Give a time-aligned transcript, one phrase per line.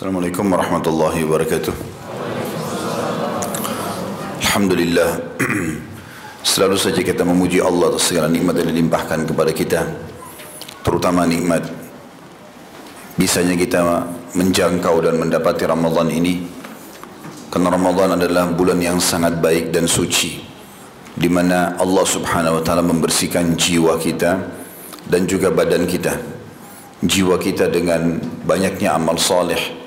[0.00, 1.74] Assalamualaikum warahmatullahi wabarakatuh.
[4.48, 5.20] Alhamdulillah.
[6.56, 9.84] Selalu saja kita memuji Allah atas segala nikmat yang dilimpahkan kepada kita.
[10.80, 11.68] Terutama nikmat
[13.20, 14.08] bisanya kita
[14.40, 16.48] menjangkau dan mendapati Ramadan ini.
[17.52, 20.40] Karena Ramadan adalah bulan yang sangat baik dan suci
[21.12, 24.48] di mana Allah Subhanahu wa taala membersihkan jiwa kita
[25.12, 26.16] dan juga badan kita.
[27.04, 28.16] Jiwa kita dengan
[28.48, 29.79] banyaknya amal saleh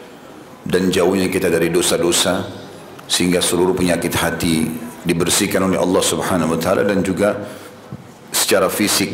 [0.64, 2.47] dan jauhnya kita dari dosa-dosa
[3.08, 4.67] sehingga seluruh penyakit hati
[5.03, 7.36] dibersihkan oleh Allah Subhanahu wa taala dan juga
[8.31, 9.11] secara fisik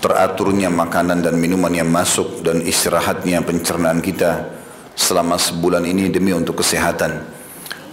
[0.00, 4.48] teraturnya makanan dan minuman yang masuk dan istirahatnya pencernaan kita
[4.96, 7.38] selama sebulan ini demi untuk kesehatan.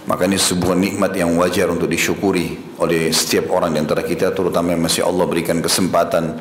[0.08, 4.72] Maka ini sebuah nikmat yang wajar untuk disyukuri oleh setiap orang di antara kita terutama
[4.72, 6.32] yang masih Allah berikan kesempatan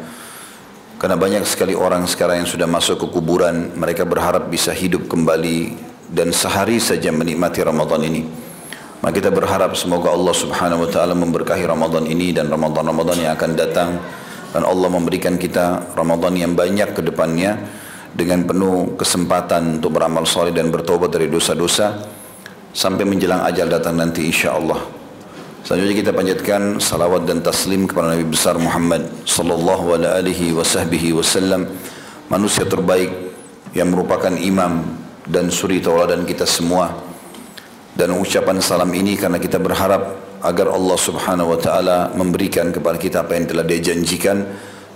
[0.97, 5.77] karena banyak sekali orang sekarang yang sudah masuk ke kuburan mereka berharap bisa hidup kembali
[6.09, 8.25] dan sehari saja menikmati Ramadan ini.
[8.97, 13.51] Maka kita berharap semoga Allah Subhanahu wa taala memberkahi Ramadan ini dan Ramadan-Ramadan yang akan
[13.53, 13.89] datang
[14.49, 17.61] dan Allah memberikan kita Ramadan yang banyak ke depannya
[18.17, 21.93] dengan penuh kesempatan untuk beramal soleh dan bertobat dari dosa-dosa
[22.73, 24.96] sampai menjelang ajal datang nanti insya Allah.
[25.67, 31.67] Selanjutnya kita panjatkan salawat dan taslim kepada Nabi besar Muhammad sallallahu alaihi wasallam
[32.31, 33.11] manusia terbaik
[33.75, 34.87] yang merupakan imam
[35.27, 36.95] dan suri tauladan kita semua.
[37.91, 43.27] Dan ucapan salam ini karena kita berharap agar Allah Subhanahu wa taala memberikan kepada kita
[43.27, 44.47] apa yang telah dia janjikan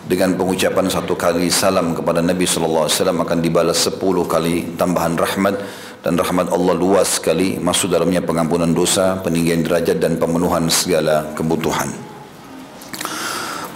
[0.07, 5.19] dengan pengucapan satu kali salam kepada Nabi sallallahu alaihi wasallam akan dibalas sepuluh kali tambahan
[5.19, 5.59] rahmat
[6.01, 11.93] dan rahmat Allah luas sekali masuk dalamnya pengampunan dosa, peninggian derajat dan pemenuhan segala kebutuhan.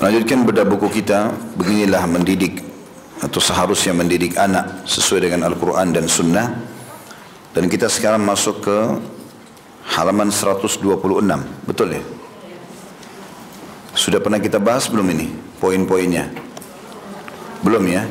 [0.01, 2.65] Melanjutkan bedah buku kita, beginilah mendidik
[3.21, 6.47] atau seharusnya mendidik anak sesuai dengan Al-Quran dan Sunnah.
[7.55, 8.77] Dan kita sekarang masuk ke
[9.95, 10.83] halaman 126,
[11.63, 12.03] betul ya?
[13.95, 15.31] Sudah pernah kita bahas belum ini
[15.63, 16.27] poin-poinnya?
[17.63, 18.03] Belum ya?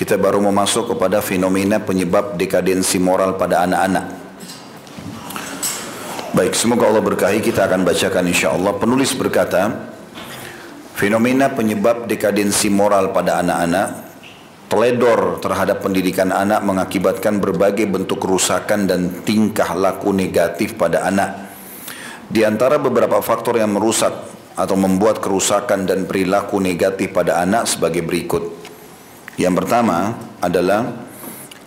[0.00, 4.06] Kita baru mau kepada fenomena penyebab dekadensi moral pada anak-anak.
[6.32, 8.72] Baik, semoga Allah berkahi kita akan bacakan insya Allah.
[8.80, 9.92] Penulis berkata,
[10.96, 13.88] fenomena penyebab dekadensi moral pada anak-anak
[14.72, 21.52] teledor terhadap pendidikan anak mengakibatkan berbagai bentuk kerusakan dan tingkah laku negatif pada anak.
[22.24, 24.16] Di antara beberapa faktor yang merusak
[24.56, 28.59] atau membuat kerusakan dan perilaku negatif pada anak sebagai berikut.
[29.40, 30.92] Yang pertama adalah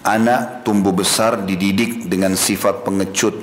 [0.06, 3.34] anak tumbuh besar dididik dengan sifat pengecut,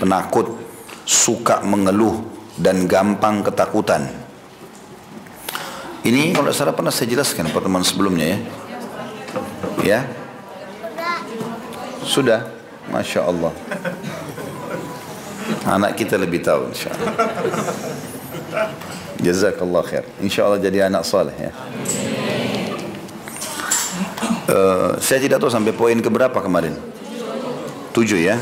[0.00, 0.56] penakut,
[1.04, 2.24] suka mengeluh
[2.56, 4.08] dan gampang ketakutan.
[6.00, 8.38] Ini kalau salah pernah saya jelaskan pertemuan sebelumnya ya.
[9.84, 10.00] Ya?
[12.08, 12.48] Sudah?
[12.88, 13.52] Masya Allah.
[15.68, 17.12] Anak kita lebih tahu insya Allah.
[19.20, 20.04] Jazakallah khair.
[20.24, 21.52] Insya Allah jadi anak saleh ya.
[24.44, 26.76] Uh, saya tidak tahu sampai poin keberapa kemarin.
[27.96, 28.36] Tujuh ya.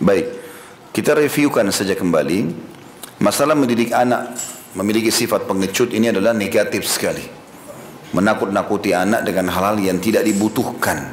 [0.00, 0.26] Baik.
[0.94, 2.68] Kita reviewkan saja kembali.
[3.18, 4.38] Masalah mendidik anak
[4.72, 7.38] memiliki sifat pengecut ini adalah negatif sekali
[8.12, 11.12] menakut-nakuti anak dengan hal-hal yang tidak dibutuhkan.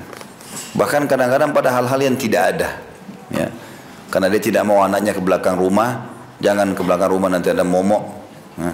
[0.76, 2.70] Bahkan kadang-kadang pada hal-hal yang tidak ada.
[3.32, 3.48] Ya.
[4.12, 6.08] Karena dia tidak mau anaknya ke belakang rumah,
[6.40, 8.04] jangan ke belakang rumah nanti ada momok.
[8.56, 8.72] Ya.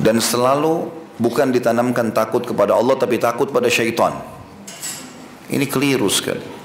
[0.00, 4.15] Dan selalu bukan ditanamkan takut kepada Allah tapi takut pada syaitan.
[5.49, 6.59] Ini keliru sekali.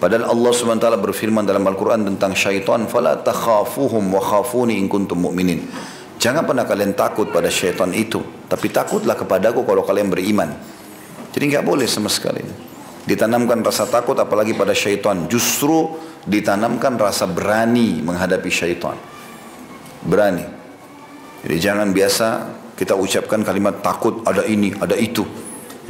[0.00, 5.60] Padahal Allah SWT berfirman dalam Al-Quran tentang syaitan, فَلَا تَخَافُهُمْ وَخَافُونِ إِن كُنْتُم مُؤْمِنِينَ
[6.20, 8.20] Jangan pernah kalian takut pada syaitan itu.
[8.48, 10.56] Tapi takutlah kepadaku kalau kalian beriman.
[11.32, 12.40] Jadi nggak boleh sama sekali.
[13.04, 15.28] Ditanamkan rasa takut apalagi pada syaitan.
[15.28, 15.92] Justru
[16.24, 18.96] ditanamkan rasa berani menghadapi syaitan.
[20.00, 20.44] Berani.
[21.44, 22.28] Jadi jangan biasa
[22.79, 25.27] kita ucapkan kalimat takut ada ini, ada itu.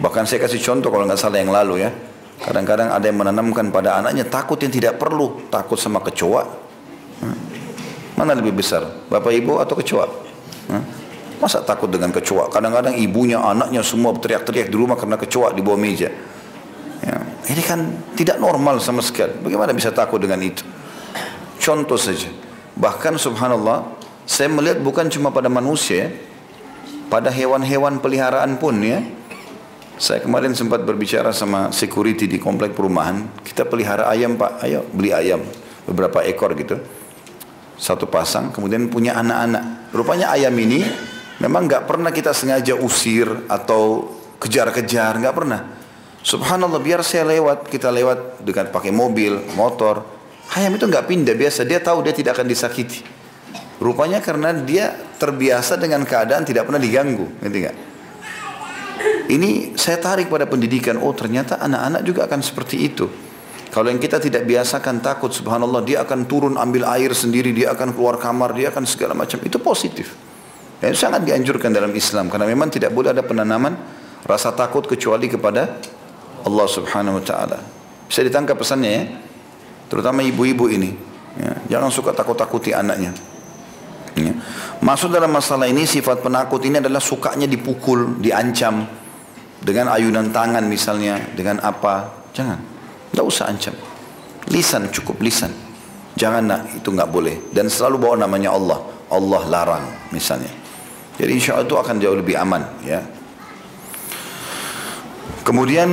[0.02, 1.94] Bahkan saya kasih contoh kalau nggak salah yang lalu ya.
[2.42, 5.38] Kadang-kadang ada yang menanamkan pada anaknya takut yang tidak perlu.
[5.54, 6.50] Takut sama kecoa.
[8.18, 9.06] Mana lebih besar?
[9.06, 10.10] Bapak ibu atau kecoa?
[11.38, 12.50] Masa takut dengan kecoa?
[12.50, 16.10] Kadang-kadang ibunya, anaknya semua teriak-teriak di rumah karena kecoa di bawah meja.
[17.06, 17.16] Ya.
[17.54, 17.80] Ini kan
[18.18, 19.38] tidak normal sama sekali.
[19.46, 20.66] Bagaimana bisa takut dengan itu?
[21.62, 22.28] Contoh saja.
[22.76, 23.84] Bahkan subhanallah,
[24.26, 26.12] saya melihat bukan cuma pada manusia,
[27.10, 29.02] pada hewan-hewan peliharaan pun ya.
[30.00, 33.44] Saya kemarin sempat berbicara sama security di komplek perumahan.
[33.44, 35.44] Kita pelihara ayam pak, ayo beli ayam.
[35.84, 36.80] Beberapa ekor gitu
[37.80, 40.84] satu pasang kemudian punya anak-anak rupanya ayam ini
[41.40, 45.62] memang nggak pernah kita sengaja usir atau kejar-kejar nggak pernah
[46.20, 50.04] Subhanallah biar saya lewat, kita lewat dengan pakai mobil, motor.
[50.52, 53.00] Hayam itu nggak pindah biasa, dia tahu dia tidak akan disakiti.
[53.80, 57.78] Rupanya karena dia terbiasa dengan keadaan tidak pernah diganggu, ngerti nggak?
[59.30, 61.00] Ini saya tarik pada pendidikan.
[61.00, 63.08] Oh ternyata anak-anak juga akan seperti itu.
[63.70, 67.94] Kalau yang kita tidak biasakan takut, subhanallah, dia akan turun ambil air sendiri, dia akan
[67.94, 69.38] keluar kamar, dia akan segala macam.
[69.46, 70.18] Itu positif.
[70.82, 73.78] Dan itu sangat dianjurkan dalam Islam karena memang tidak boleh ada penanaman
[74.26, 75.78] rasa takut kecuali kepada
[76.44, 77.60] Allah Subhanahu wa taala.
[78.10, 79.04] Bisa ditangkap pesannya ya.
[79.88, 80.92] Terutama ibu-ibu ini.
[81.38, 83.14] Ya, jangan suka takut-takuti anaknya.
[84.18, 84.34] Ya.
[84.80, 88.88] Masuk dalam masalah ini sifat penakut ini adalah sukanya dipukul, diancam
[89.60, 92.26] dengan ayunan tangan misalnya, dengan apa?
[92.32, 92.60] Jangan.
[93.12, 93.76] Tidak usah ancam.
[94.50, 95.52] Lisan cukup lisan.
[96.16, 97.36] Jangan nak itu nggak boleh.
[97.54, 98.80] Dan selalu bawa namanya Allah.
[99.10, 100.52] Allah larang misalnya.
[101.20, 103.02] Jadi insya Allah itu akan jauh lebih aman ya.
[105.44, 105.90] Kemudian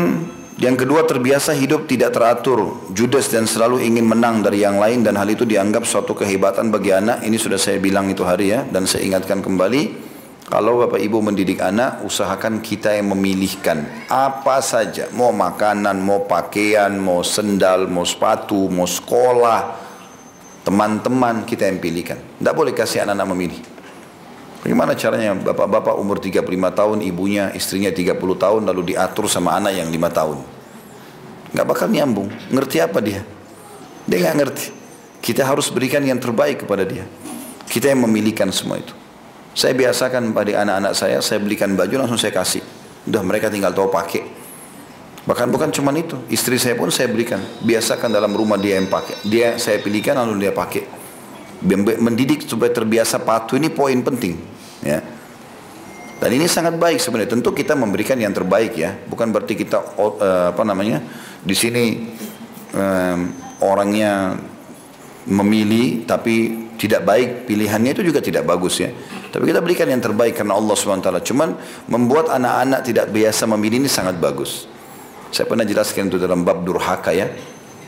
[0.56, 5.12] yang kedua terbiasa hidup tidak teratur, judes dan selalu ingin menang dari yang lain dan
[5.20, 7.20] hal itu dianggap suatu kehebatan bagi anak.
[7.28, 10.08] Ini sudah saya bilang itu hari ya dan saya ingatkan kembali.
[10.48, 15.12] Kalau bapak ibu mendidik anak, usahakan kita yang memilihkan apa saja.
[15.12, 19.76] Mau makanan, mau pakaian, mau sendal, mau sepatu, mau sekolah.
[20.64, 22.16] Teman-teman kita yang pilihkan.
[22.16, 23.75] Tidak boleh kasih anak-anak memilih.
[24.66, 26.42] Bagaimana caranya bapak-bapak umur 35
[26.74, 30.42] tahun, ibunya, istrinya 30 tahun lalu diatur sama anak yang 5 tahun.
[31.54, 32.26] Gak bakal nyambung.
[32.50, 33.22] Ngerti apa dia?
[34.10, 34.66] Dia gak ngerti.
[35.22, 37.06] Kita harus berikan yang terbaik kepada dia.
[37.70, 38.90] Kita yang memilihkan semua itu.
[39.54, 42.66] Saya biasakan pada anak-anak saya, saya belikan baju langsung saya kasih.
[43.06, 44.26] Udah mereka tinggal tahu pakai.
[45.30, 47.38] Bahkan bukan cuma itu, istri saya pun saya berikan.
[47.62, 49.14] Biasakan dalam rumah dia yang pakai.
[49.30, 50.82] Dia saya pilihkan lalu dia pakai.
[52.02, 54.55] Mendidik supaya terbiasa patuh ini poin penting.
[54.84, 55.00] Ya.
[56.16, 57.36] Dan ini sangat baik sebenarnya.
[57.36, 58.96] Tentu kita memberikan yang terbaik ya.
[58.96, 61.04] Bukan berarti kita uh, apa namanya
[61.44, 61.84] di sini
[62.72, 63.18] um,
[63.60, 64.32] orangnya
[65.28, 68.88] memilih tapi tidak baik pilihannya itu juga tidak bagus ya.
[69.32, 71.08] Tapi kita berikan yang terbaik karena Allah swt.
[71.28, 71.52] Cuman
[71.92, 74.64] membuat anak-anak tidak biasa memilih ini sangat bagus.
[75.32, 77.28] Saya pernah jelaskan itu dalam bab durhaka ya.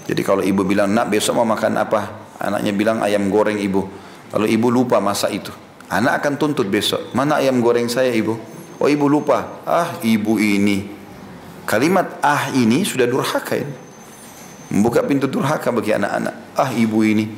[0.08, 2.00] Jadi kalau ibu bilang nak besok mau makan apa,
[2.41, 3.88] anaknya bilang ayam goreng ibu.
[4.37, 5.52] Lalu ibu lupa masa itu.
[5.88, 7.17] Anak akan tuntut besok.
[7.17, 8.37] Mana ayam goreng saya ibu?
[8.76, 9.64] Oh ibu lupa.
[9.64, 10.85] Ah ibu ini.
[11.64, 13.74] Kalimat ah ini sudah durhaka ini.
[14.69, 16.34] Membuka pintu durhaka bagi anak-anak.
[16.53, 17.32] Ah ibu ini.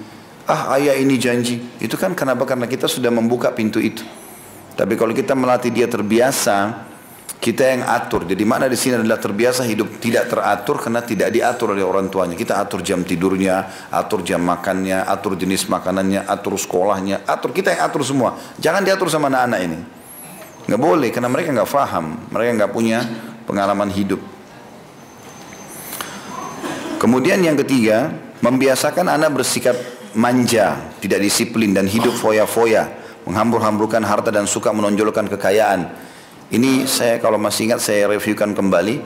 [0.50, 1.62] Ah ayah ini janji.
[1.78, 2.42] Itu kan kenapa?
[2.42, 4.02] Karena kita sudah membuka pintu itu.
[4.74, 6.89] Tapi kalau kita melatih dia terbiasa,
[7.40, 8.28] kita yang atur.
[8.28, 12.36] Jadi mana di sini adalah terbiasa hidup tidak teratur karena tidak diatur oleh orang tuanya.
[12.36, 17.88] Kita atur jam tidurnya, atur jam makannya, atur jenis makanannya, atur sekolahnya, atur kita yang
[17.88, 18.36] atur semua.
[18.60, 19.78] Jangan diatur sama anak-anak ini.
[20.68, 22.98] Nggak boleh karena mereka nggak faham, mereka nggak punya
[23.48, 24.20] pengalaman hidup.
[27.00, 28.12] Kemudian yang ketiga,
[28.44, 29.72] membiasakan anak bersikap
[30.12, 32.92] manja, tidak disiplin dan hidup foya-foya,
[33.24, 36.10] menghambur-hamburkan harta dan suka menonjolkan kekayaan
[36.50, 38.98] ini saya kalau masih ingat saya reviewkan kembali.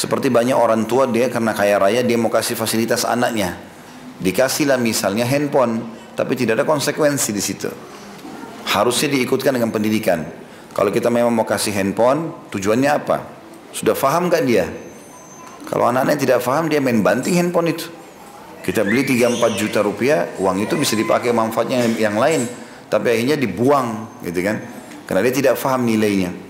[0.00, 3.52] Seperti banyak orang tua dia karena kaya raya dia mau kasih fasilitas anaknya.
[4.16, 5.84] Dikasihlah misalnya handphone,
[6.16, 7.68] tapi tidak ada konsekuensi di situ.
[8.72, 10.24] Harusnya diikutkan dengan pendidikan.
[10.72, 13.28] Kalau kita memang mau kasih handphone, tujuannya apa?
[13.76, 14.64] Sudah faham gak dia?
[15.68, 17.92] Kalau anak-anaknya tidak faham, dia main banting handphone itu.
[18.64, 22.48] Kita beli 3-4 juta rupiah, uang itu bisa dipakai manfaatnya yang lain.
[22.88, 24.56] Tapi akhirnya dibuang, gitu kan?
[25.04, 26.45] Karena dia tidak faham nilainya.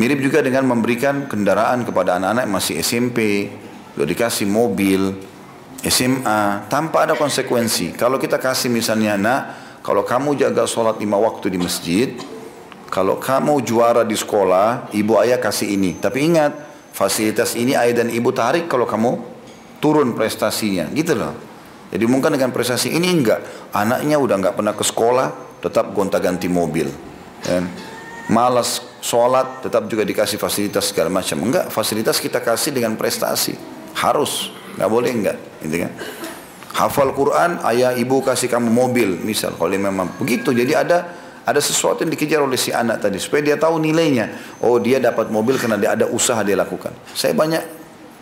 [0.00, 3.52] Mirip juga dengan memberikan kendaraan kepada anak-anak masih SMP,
[3.92, 5.12] sudah dikasih mobil,
[5.84, 7.92] SMA, tanpa ada konsekuensi.
[8.00, 9.40] Kalau kita kasih misalnya nak,
[9.84, 12.16] kalau kamu jaga sholat lima waktu di masjid,
[12.88, 16.00] kalau kamu juara di sekolah, ibu ayah kasih ini.
[16.00, 16.56] Tapi ingat,
[16.96, 19.20] fasilitas ini ayah dan ibu tarik kalau kamu
[19.84, 21.36] turun prestasinya, gitu loh.
[21.92, 26.88] Jadi mungkin dengan prestasi ini enggak, anaknya udah enggak pernah ke sekolah, tetap gonta-ganti mobil.
[27.44, 27.68] Dan
[28.32, 31.40] malas sholat tetap juga dikasih fasilitas segala macam.
[31.40, 33.56] Enggak, fasilitas kita kasih dengan prestasi.
[33.96, 35.92] Harus, nggak boleh enggak, gitu kan?
[36.70, 40.54] Hafal Quran, ayah ibu kasih kamu mobil, misal kalau memang begitu.
[40.54, 44.56] Jadi ada ada sesuatu yang dikejar oleh si anak tadi supaya dia tahu nilainya.
[44.62, 46.94] Oh dia dapat mobil karena dia ada usaha dia lakukan.
[47.10, 47.62] Saya banyak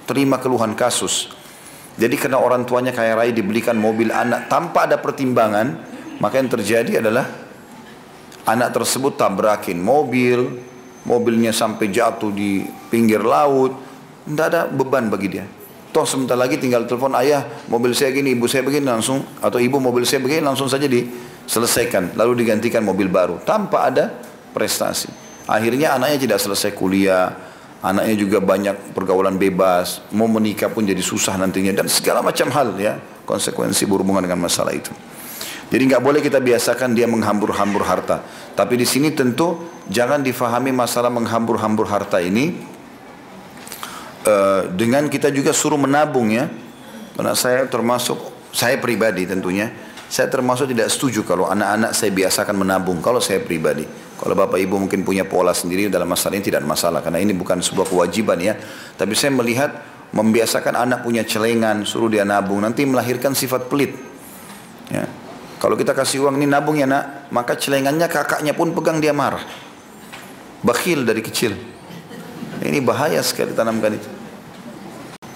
[0.09, 1.29] terima keluhan kasus.
[1.99, 5.77] Jadi karena orang tuanya kaya raya dibelikan mobil anak tanpa ada pertimbangan,
[6.23, 7.27] maka yang terjadi adalah
[8.49, 10.63] anak tersebut tabrakin mobil,
[11.09, 12.61] mobilnya sampai jatuh di
[12.93, 13.73] pinggir laut,
[14.29, 15.49] tidak ada beban bagi dia.
[15.89, 19.81] Toh sebentar lagi tinggal telepon ayah, mobil saya gini, ibu saya begini langsung, atau ibu
[19.81, 24.13] mobil saya begini langsung saja diselesaikan, lalu digantikan mobil baru tanpa ada
[24.53, 25.09] prestasi.
[25.49, 27.33] Akhirnya anaknya tidak selesai kuliah,
[27.81, 32.77] anaknya juga banyak pergaulan bebas, mau menikah pun jadi susah nantinya dan segala macam hal
[32.77, 34.93] ya konsekuensi berhubungan dengan masalah itu.
[35.69, 38.25] Jadi nggak boleh kita biasakan dia menghambur-hambur harta.
[38.57, 42.55] Tapi di sini tentu jangan difahami masalah menghambur-hambur harta ini
[44.25, 46.49] uh, dengan kita juga suruh menabung ya.
[47.19, 48.17] Karena saya termasuk
[48.55, 49.75] saya pribadi tentunya
[50.09, 53.85] saya termasuk tidak setuju kalau anak-anak saya biasakan menabung kalau saya pribadi.
[54.19, 57.61] Kalau bapak ibu mungkin punya pola sendiri dalam masalah ini tidak masalah karena ini bukan
[57.61, 58.57] sebuah kewajiban ya.
[58.97, 59.71] Tapi saya melihat
[60.11, 63.93] membiasakan anak punya celengan, suruh dia nabung nanti melahirkan sifat pelit.
[64.89, 65.05] Ya.
[65.61, 69.45] Kalau kita kasih uang ini nabung ya nak, maka celengannya kakaknya pun pegang dia marah.
[70.65, 71.55] Bakhil dari kecil.
[72.59, 74.11] Ini bahaya sekali tanamkan itu.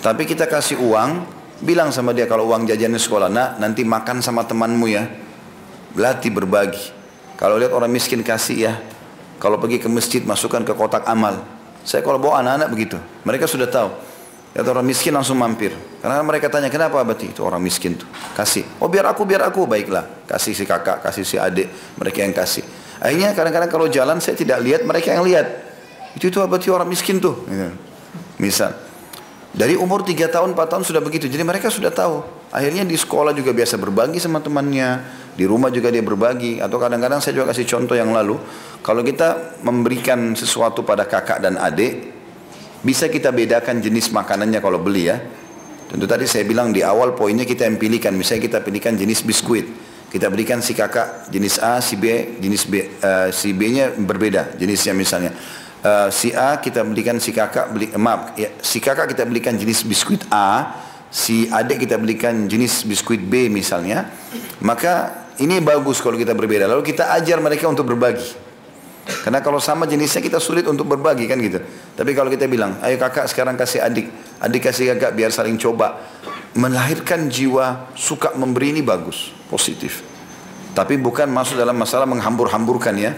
[0.02, 4.42] Tapi kita kasih uang, Bilang sama dia kalau uang jajannya sekolah, nak nanti makan sama
[4.42, 5.06] temanmu ya.
[5.94, 6.90] Latih berbagi.
[7.38, 8.74] Kalau lihat orang miskin kasih ya.
[9.38, 11.38] Kalau pergi ke masjid masukkan ke kotak amal.
[11.86, 12.98] Saya kalau bawa anak-anak begitu.
[13.22, 13.94] Mereka sudah tahu.
[14.58, 15.70] Lihat orang miskin langsung mampir.
[16.02, 18.10] Karena mereka tanya kenapa abadi itu orang miskin tuh.
[18.34, 18.66] Kasih.
[18.82, 20.26] Oh biar aku biar aku baiklah.
[20.26, 21.70] Kasih si kakak, kasih si adik.
[21.94, 22.66] Mereka yang kasih.
[23.02, 25.50] Akhirnya kadang-kadang kalau jalan saya tidak lihat mereka yang lihat.
[26.14, 27.42] Itu itu abadi orang miskin tuh.
[27.50, 27.74] Gitu.
[28.38, 28.78] Misal.
[29.52, 31.26] Dari umur 3 tahun, 4 tahun sudah begitu.
[31.26, 32.22] Jadi mereka sudah tahu.
[32.54, 35.02] Akhirnya di sekolah juga biasa berbagi sama temannya.
[35.34, 36.62] Di rumah juga dia berbagi.
[36.62, 38.38] Atau kadang-kadang saya juga kasih contoh yang lalu.
[38.80, 42.14] Kalau kita memberikan sesuatu pada kakak dan adik,
[42.86, 45.20] bisa kita bedakan jenis makanannya kalau beli ya.
[45.90, 48.16] Tentu tadi saya bilang di awal poinnya kita yang pilihkan.
[48.16, 49.91] Misalnya kita pilihkan jenis biskuit.
[50.12, 54.92] Kita berikan si kakak jenis A, si B, jenis B, uh, si B-nya berbeda jenisnya
[54.92, 55.32] misalnya.
[55.82, 59.58] Eh, si A kita belikan si kakak beli uh, maaf ya, si kakak kita belikan
[59.58, 60.78] jenis biskuit A
[61.10, 64.06] si adik kita belikan jenis biskuit B misalnya
[64.62, 68.30] maka ini bagus kalau kita berbeda lalu kita ajar mereka untuk berbagi
[69.02, 71.58] karena kalau sama jenisnya kita sulit untuk berbagi kan gitu
[71.98, 75.98] tapi kalau kita bilang ayo kakak sekarang kasih adik adik kasih kakak biar saling coba
[76.54, 80.06] melahirkan jiwa suka memberi ini bagus positif
[80.72, 83.12] tapi bukan masuk dalam masalah menghambur-hamburkan ya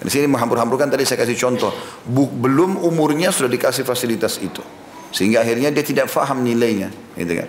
[0.00, 1.72] di sini menghambur-hamburkan tadi saya kasih contoh.
[2.08, 4.64] belum umurnya sudah dikasih fasilitas itu.
[5.12, 6.88] Sehingga akhirnya dia tidak faham nilainya.
[7.12, 7.48] Gitu kan.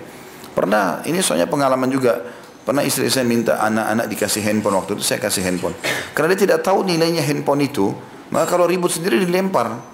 [0.51, 2.19] Pernah, ini soalnya pengalaman juga.
[2.61, 5.73] Pernah istri saya minta anak-anak dikasih handphone waktu itu saya kasih handphone.
[6.13, 7.89] Karena dia tidak tahu nilainya handphone itu,
[8.29, 9.89] maka kalau ribut sendiri dilempar.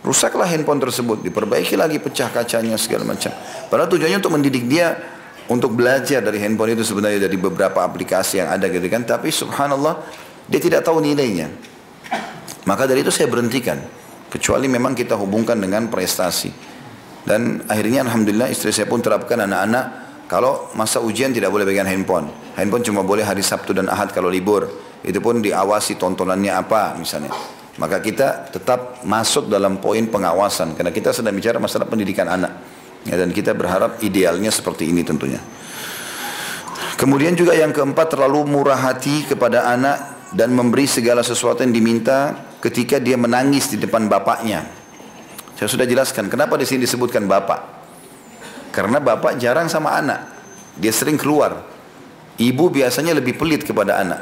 [0.00, 3.36] Rusaklah handphone tersebut, diperbaiki lagi pecah kacanya segala macam.
[3.68, 4.96] Padahal tujuannya untuk mendidik dia
[5.50, 9.04] untuk belajar dari handphone itu sebenarnya dari beberapa aplikasi yang ada gitu kan.
[9.04, 10.00] Tapi subhanallah
[10.48, 11.52] dia tidak tahu nilainya.
[12.64, 13.76] Maka dari itu saya berhentikan.
[14.30, 16.48] Kecuali memang kita hubungkan dengan prestasi.
[17.26, 22.30] Dan akhirnya Alhamdulillah istri saya pun terapkan anak-anak kalau masa ujian tidak boleh pegang handphone.
[22.54, 24.62] Handphone cuma boleh hari Sabtu dan Ahad kalau libur.
[25.02, 27.34] Itu pun diawasi tontonannya apa misalnya.
[27.82, 30.78] Maka kita tetap masuk dalam poin pengawasan.
[30.78, 32.62] Karena kita sedang bicara masalah pendidikan anak.
[33.10, 35.42] Ya, dan kita berharap idealnya seperti ini tentunya.
[36.94, 42.38] Kemudian juga yang keempat terlalu murah hati kepada anak dan memberi segala sesuatu yang diminta
[42.62, 44.62] ketika dia menangis di depan bapaknya.
[45.58, 47.79] Saya sudah jelaskan kenapa di sini disebutkan bapak.
[48.70, 50.30] Karena bapak jarang sama anak.
[50.78, 51.66] Dia sering keluar.
[52.40, 54.20] Ibu biasanya lebih pelit kepada anak.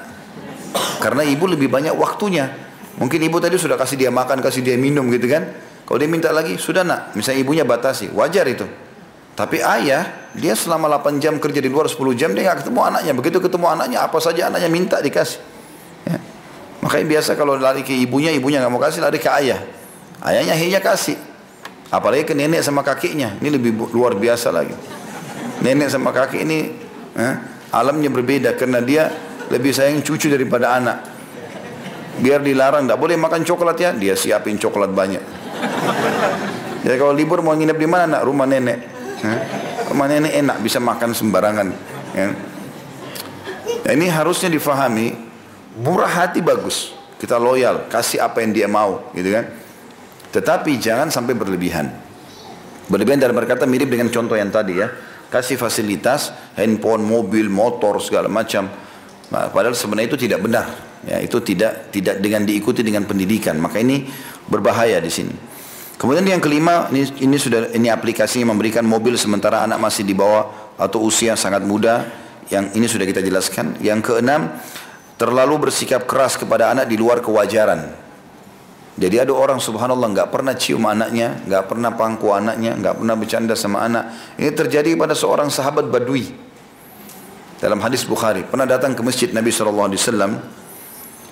[0.99, 2.51] Karena ibu lebih banyak waktunya.
[2.99, 5.47] Mungkin ibu tadi sudah kasih dia makan, kasih dia minum gitu kan.
[5.87, 7.15] Kalau dia minta lagi, sudah nak.
[7.15, 8.67] Misalnya ibunya batasi, wajar itu.
[9.39, 13.13] Tapi ayah, dia selama 8 jam kerja di luar 10 jam, dia nggak ketemu anaknya.
[13.15, 15.39] Begitu ketemu anaknya, apa saja anaknya minta dikasih.
[16.11, 16.19] Ya.
[16.83, 19.63] Makanya biasa kalau lari ke ibunya, ibunya nggak mau kasih, lari ke ayah.
[20.19, 21.17] Ayahnya akhirnya kasih.
[21.89, 23.41] Apalagi ke nenek sama kakeknya.
[23.41, 24.77] Ini lebih luar biasa lagi.
[25.65, 26.59] Nenek sama kakek ini
[27.17, 27.35] eh,
[27.73, 29.09] alamnya berbeda karena dia
[29.49, 30.99] lebih sayang cucu daripada anak.
[32.19, 35.23] Biar dilarang, tidak boleh makan coklat ya, dia siapin coklat banyak.
[36.83, 38.19] Jadi kalau libur mau nginep di mana?
[38.19, 38.79] Nak rumah nenek.
[39.23, 39.41] Eh,
[39.89, 41.69] rumah nenek enak, bisa makan sembarangan.
[42.13, 42.27] Ya.
[43.87, 45.17] Nah, ini harusnya difahami
[45.79, 49.49] murah hati bagus kita loyal kasih apa yang dia mau gitu kan
[50.29, 51.89] tetapi jangan sampai berlebihan.
[52.89, 54.89] Berlebihan dalam berkata mirip dengan contoh yang tadi ya.
[55.29, 58.65] Kasih fasilitas handphone mobil motor segala macam.
[59.29, 60.67] Nah, padahal sebenarnya itu tidak benar.
[61.05, 63.61] Ya itu tidak tidak dengan diikuti dengan pendidikan.
[63.61, 64.09] Maka ini
[64.49, 65.35] berbahaya di sini.
[66.01, 70.77] Kemudian yang kelima ini ini sudah ini aplikasinya memberikan mobil sementara anak masih di bawah
[70.81, 72.09] atau usia sangat muda.
[72.49, 73.77] Yang ini sudah kita jelaskan.
[73.85, 74.49] Yang keenam
[75.21, 78.08] terlalu bersikap keras kepada anak di luar kewajaran.
[78.99, 83.55] Jadi ada orang subhanallah nggak pernah cium anaknya, nggak pernah pangku anaknya, nggak pernah bercanda
[83.55, 84.35] sama anak.
[84.35, 86.27] Ini terjadi pada seorang sahabat Badui.
[87.63, 89.87] Dalam hadis Bukhari, pernah datang ke masjid Nabi SAW.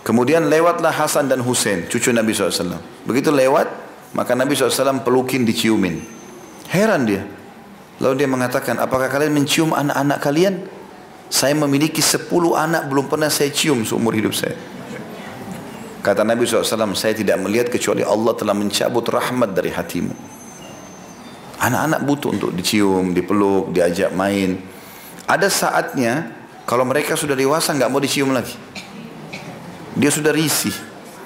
[0.07, 2.79] Kemudian lewatlah Hasan dan Hussein, cucu Nabi SAW.
[3.03, 6.01] Begitu lewat, Maka Nabi SAW pelukin diciumin.
[6.73, 7.29] Heran dia.
[8.01, 10.55] Lalu dia mengatakan, apakah kalian mencium anak-anak kalian?
[11.29, 14.55] Saya memiliki sepuluh anak belum pernah saya cium seumur hidup saya.
[16.07, 20.15] Kata Nabi SAW, saya tidak melihat kecuali Allah telah mencabut rahmat dari hatimu.
[21.59, 24.55] Anak-anak butuh untuk dicium, dipeluk, diajak main.
[25.27, 26.31] Ada saatnya
[26.63, 28.55] kalau mereka sudah dewasa nggak mau dicium lagi.
[29.99, 30.79] Dia sudah risih.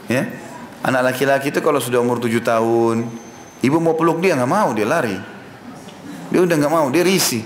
[0.09, 0.33] Ya?
[0.81, 3.05] Anak laki-laki itu kalau sudah umur tujuh tahun,
[3.61, 5.21] ibu mau peluk dia nggak mau, dia lari.
[6.33, 7.45] Dia udah nggak mau, dia risih.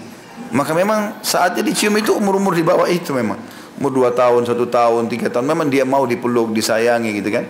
[0.54, 3.42] Maka memang saatnya dicium itu umur-umur di bawah itu memang.
[3.80, 5.50] Umur dua tahun, satu tahun, tiga tahun.
[5.50, 7.44] Memang dia mau dipeluk, disayangi gitu kan.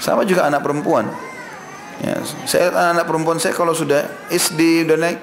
[0.00, 1.08] Sama juga anak perempuan.
[2.00, 5.18] Ya, saya anak, anak perempuan saya kalau sudah SD udah naik,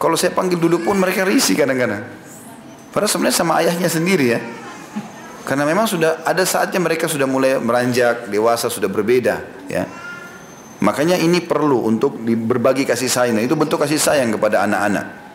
[0.00, 2.06] kalau saya panggil dulu pun mereka risih kadang-kadang.
[2.94, 4.40] Padahal sebenarnya sama ayahnya sendiri ya.
[5.46, 9.86] Karena memang sudah ada saatnya mereka sudah mulai meranjak, dewasa sudah berbeda ya.
[10.82, 13.38] Makanya ini perlu untuk berbagi kasih sayang.
[13.40, 15.25] Itu bentuk kasih sayang kepada anak-anak.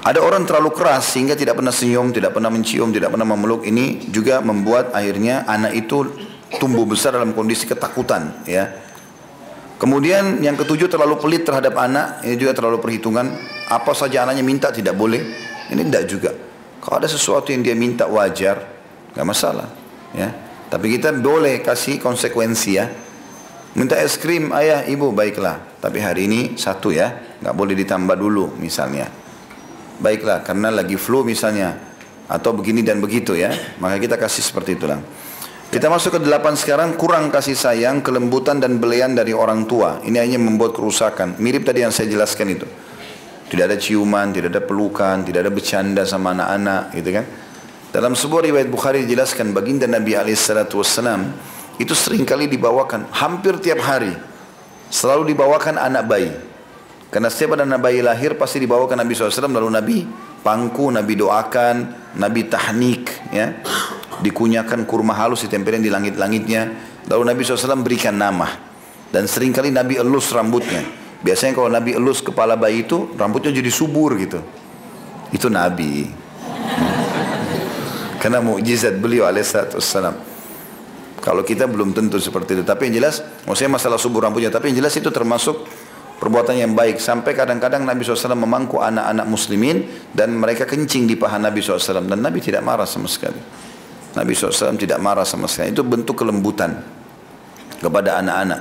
[0.00, 3.68] Ada orang terlalu keras sehingga tidak pernah senyum, tidak pernah mencium, tidak pernah memeluk.
[3.68, 6.08] Ini juga membuat akhirnya anak itu
[6.56, 8.32] tumbuh besar dalam kondisi ketakutan.
[8.48, 8.80] Ya.
[9.76, 12.24] Kemudian yang ketujuh terlalu pelit terhadap anak.
[12.24, 13.28] Ini juga terlalu perhitungan.
[13.68, 15.20] Apa saja anaknya minta tidak boleh.
[15.68, 16.32] Ini tidak juga.
[16.80, 18.56] Kalau ada sesuatu yang dia minta wajar,
[19.12, 19.68] nggak masalah.
[20.16, 20.32] Ya.
[20.72, 22.88] Tapi kita boleh kasih konsekuensi ya.
[23.76, 25.60] Minta es krim, ayah, ibu, baiklah.
[25.76, 29.19] Tapi hari ini satu ya, nggak boleh ditambah dulu misalnya
[30.00, 31.76] baiklah karena lagi flu misalnya
[32.26, 34.98] atau begini dan begitu ya maka kita kasih seperti itulah.
[35.70, 40.02] Kita masuk ke delapan sekarang kurang kasih sayang kelembutan dan belian dari orang tua.
[40.02, 41.38] Ini hanya membuat kerusakan.
[41.38, 42.66] Mirip tadi yang saya jelaskan itu.
[43.50, 47.26] Tidak ada ciuman tidak ada pelukan tidak ada bercanda sama anak-anak gitu kan?
[47.90, 51.34] Dalam sebuah riwayat Bukhari dijelaskan baginda Nabi alaihissalatu wassalam
[51.82, 54.14] itu sering kali dibawakan hampir tiap hari
[54.86, 56.30] selalu dibawakan anak bayi
[57.10, 59.96] karena setiap ada bayi lahir pasti dibawa ke Nabi SAW lalu Nabi
[60.46, 61.76] pangku, Nabi doakan,
[62.16, 63.60] Nabi tahnik, ya,
[64.22, 66.62] dikunyakan kurma halus ditempelin di langit-langitnya.
[67.10, 68.46] Lalu Nabi SAW berikan nama
[69.10, 70.86] dan sering kali Nabi elus rambutnya.
[71.20, 74.38] Biasanya kalau Nabi elus kepala bayi itu rambutnya jadi subur gitu.
[75.34, 76.06] Itu Nabi.
[78.22, 80.16] Karena mukjizat beliau alaihissalam.
[81.20, 82.64] Kalau kita belum tentu seperti itu.
[82.64, 84.48] Tapi yang jelas, maksudnya masalah subur rambutnya.
[84.48, 85.68] Tapi yang jelas itu termasuk
[86.20, 87.00] perbuatan yang baik.
[87.00, 92.04] Sampai kadang-kadang Nabi SAW memangku anak-anak muslimin dan mereka kencing di paha Nabi SAW.
[92.04, 93.40] Dan Nabi tidak marah sama sekali.
[94.14, 95.72] Nabi SAW tidak marah sama sekali.
[95.72, 96.76] Itu bentuk kelembutan
[97.80, 98.60] kepada anak-anak.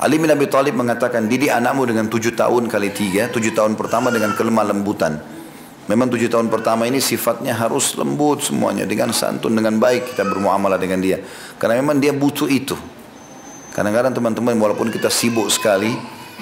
[0.00, 4.08] Ali bin Abi Thalib mengatakan didik anakmu dengan tujuh tahun kali tiga tujuh tahun pertama
[4.08, 5.20] dengan kelemah lembutan.
[5.92, 8.88] Memang tujuh tahun pertama ini sifatnya harus lembut semuanya.
[8.88, 11.20] Dengan santun dengan baik kita bermuamalah dengan dia.
[11.60, 12.78] Karena memang dia butuh itu.
[13.76, 15.92] Kadang-kadang teman-teman walaupun kita sibuk sekali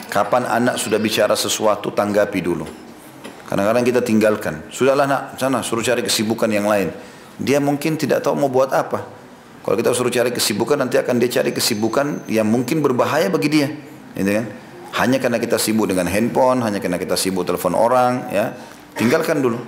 [0.09, 2.65] Kapan anak sudah bicara sesuatu, tanggapi dulu.
[3.49, 4.69] Kadang-kadang kita tinggalkan.
[4.69, 6.93] Sudahlah nak, sana suruh cari kesibukan yang lain.
[7.41, 9.05] Dia mungkin tidak tahu mau buat apa.
[9.65, 13.69] Kalau kita suruh cari kesibukan, nanti akan dia cari kesibukan yang mungkin berbahaya bagi dia.
[14.17, 14.47] Gitu kan?
[14.97, 18.57] Hanya karena kita sibuk dengan handphone, hanya karena kita sibuk telepon orang, ya
[18.97, 19.61] tinggalkan dulu.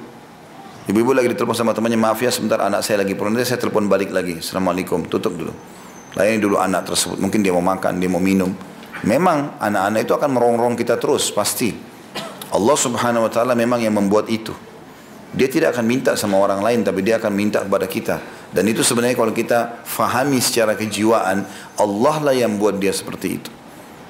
[0.88, 3.86] Ibu-ibu lagi ditelepon sama temannya, maaf ya sebentar anak saya lagi pulang, nanti saya telepon
[3.86, 4.40] balik lagi.
[4.40, 5.52] Assalamualaikum, tutup dulu.
[6.16, 8.50] Layani dulu anak tersebut, mungkin dia mau makan, dia mau minum.
[9.00, 11.72] Memang anak-anak itu akan merongrong kita terus pasti.
[12.50, 14.52] Allah Subhanahu wa taala memang yang membuat itu.
[15.30, 18.16] Dia tidak akan minta sama orang lain tapi dia akan minta kepada kita.
[18.50, 21.46] Dan itu sebenarnya kalau kita fahami secara kejiwaan,
[21.78, 23.50] Allah lah yang buat dia seperti itu.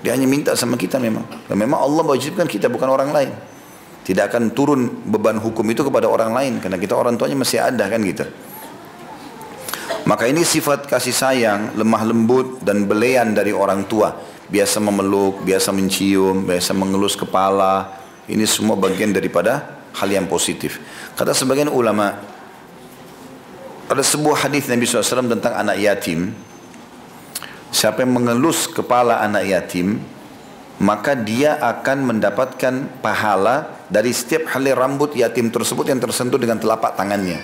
[0.00, 1.28] Dia hanya minta sama kita memang.
[1.44, 3.30] Dan memang Allah wajibkan kita bukan orang lain.
[4.00, 7.84] Tidak akan turun beban hukum itu kepada orang lain karena kita orang tuanya masih ada
[7.84, 8.24] kan gitu.
[10.08, 15.70] Maka ini sifat kasih sayang, lemah lembut dan belean dari orang tua biasa memeluk, biasa
[15.70, 18.02] mencium, biasa mengelus kepala.
[18.26, 20.82] Ini semua bagian daripada hal yang positif.
[21.14, 22.18] Kata sebagian ulama,
[23.90, 26.30] ada sebuah hadis Nabi SAW tentang anak yatim.
[27.70, 30.02] Siapa yang mengelus kepala anak yatim,
[30.82, 36.98] maka dia akan mendapatkan pahala dari setiap helai rambut yatim tersebut yang tersentuh dengan telapak
[36.98, 37.38] tangannya.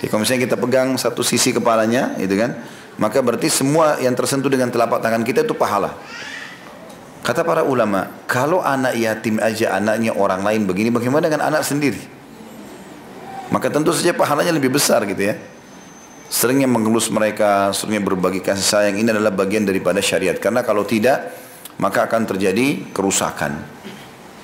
[0.00, 2.52] Jadi kalau misalnya kita pegang satu sisi kepalanya, itu kan,
[2.96, 5.94] maka berarti semua yang tersentuh dengan telapak tangan kita itu pahala.
[7.24, 11.96] Kata para ulama, kalau anak yatim aja anaknya orang lain begini, bagaimana dengan anak sendiri?
[13.48, 15.40] Maka tentu saja pahalanya lebih besar gitu ya.
[16.28, 20.36] Seringnya mengelus mereka, seringnya berbagi kasih sayang, ini adalah bagian daripada syariat.
[20.36, 21.32] Karena kalau tidak,
[21.80, 23.56] maka akan terjadi kerusakan.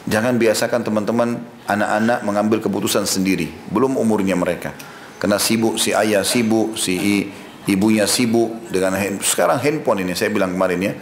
[0.09, 1.37] Jangan biasakan teman-teman
[1.69, 4.73] anak-anak mengambil keputusan sendiri, belum umurnya mereka.
[5.21, 7.29] Karena sibuk si ayah, sibuk si
[7.71, 10.95] ibunya sibuk dengan hand, sekarang handphone ini saya bilang kemarin ya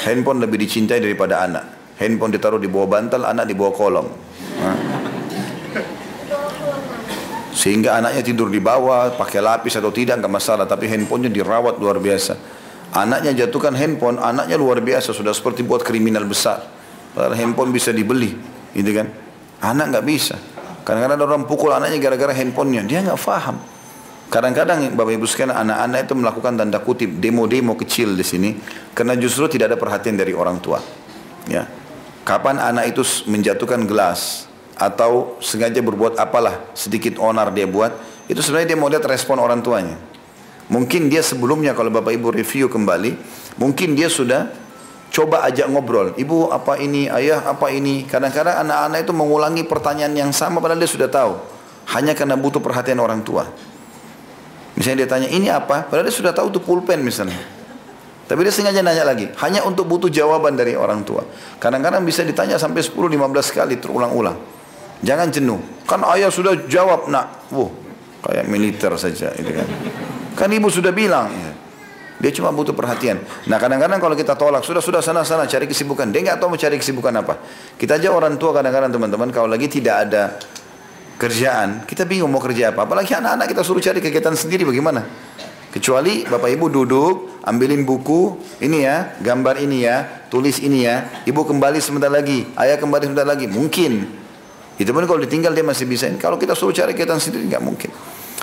[0.00, 1.64] Handphone lebih dicintai daripada anak.
[2.00, 4.08] Handphone ditaruh di bawah bantal, anak di bawah kolong.
[4.64, 4.76] Hah?
[7.52, 12.00] Sehingga anaknya tidur di bawah, pakai lapis atau tidak nggak masalah, tapi handphonenya dirawat luar
[12.00, 12.32] biasa.
[12.96, 16.64] Anaknya jatuhkan handphone, anaknya luar biasa, sudah seperti buat kriminal besar.
[17.12, 18.32] Padahal handphone bisa dibeli,
[18.72, 19.12] gitu kan?
[19.60, 20.40] Anak nggak bisa.
[20.88, 23.60] Kadang-kadang orang pukul anaknya gara-gara handphonenya, dia nggak faham.
[24.30, 28.50] Kadang-kadang Bapak Ibu sekalian anak-anak itu melakukan tanda kutip demo-demo kecil di sini
[28.94, 30.78] karena justru tidak ada perhatian dari orang tua.
[31.50, 31.66] Ya.
[32.22, 34.46] Kapan anak itu menjatuhkan gelas
[34.78, 37.90] atau sengaja berbuat apalah sedikit onar dia buat,
[38.30, 39.98] itu sebenarnya dia mau lihat respon orang tuanya.
[40.70, 43.18] Mungkin dia sebelumnya kalau Bapak Ibu review kembali,
[43.58, 44.46] mungkin dia sudah
[45.10, 46.14] coba ajak ngobrol.
[46.14, 48.06] Ibu apa ini, ayah apa ini.
[48.06, 51.34] Kadang-kadang anak-anak itu mengulangi pertanyaan yang sama padahal dia sudah tahu.
[51.90, 53.50] Hanya karena butuh perhatian orang tua.
[54.80, 55.84] Misalnya dia tanya, ini apa?
[55.84, 57.36] Padahal dia sudah tahu itu pulpen misalnya.
[58.24, 61.20] Tapi dia sengaja nanya lagi, hanya untuk butuh jawaban dari orang tua.
[61.60, 63.20] Kadang-kadang bisa ditanya sampai 10-15
[63.52, 64.40] kali terulang-ulang.
[65.04, 65.60] Jangan jenuh.
[65.84, 67.52] Kan ayah sudah jawab nak.
[67.52, 67.68] Wuh,
[68.24, 69.68] kayak militer saja itu kan.
[70.32, 71.28] Kan ibu sudah bilang.
[71.28, 71.52] Ya.
[72.20, 73.20] Dia cuma butuh perhatian.
[73.48, 76.08] Nah kadang-kadang kalau kita tolak, sudah sudah sana sana cari kesibukan.
[76.08, 77.40] Dia nggak tahu mau cari kesibukan apa.
[77.76, 80.36] Kita aja orang tua kadang-kadang teman-teman kalau lagi tidak ada
[81.20, 82.88] kerjaan, kita bingung mau kerja apa.
[82.88, 85.04] Apalagi anak-anak kita suruh cari kegiatan sendiri bagaimana?
[85.70, 91.44] Kecuali bapak ibu duduk, ambilin buku, ini ya, gambar ini ya, tulis ini ya, ibu
[91.44, 94.08] kembali sebentar lagi, ayah kembali sebentar lagi, mungkin.
[94.80, 96.08] Itu pun kalau ditinggal dia masih bisa.
[96.16, 97.92] Kalau kita suruh cari kegiatan sendiri nggak mungkin.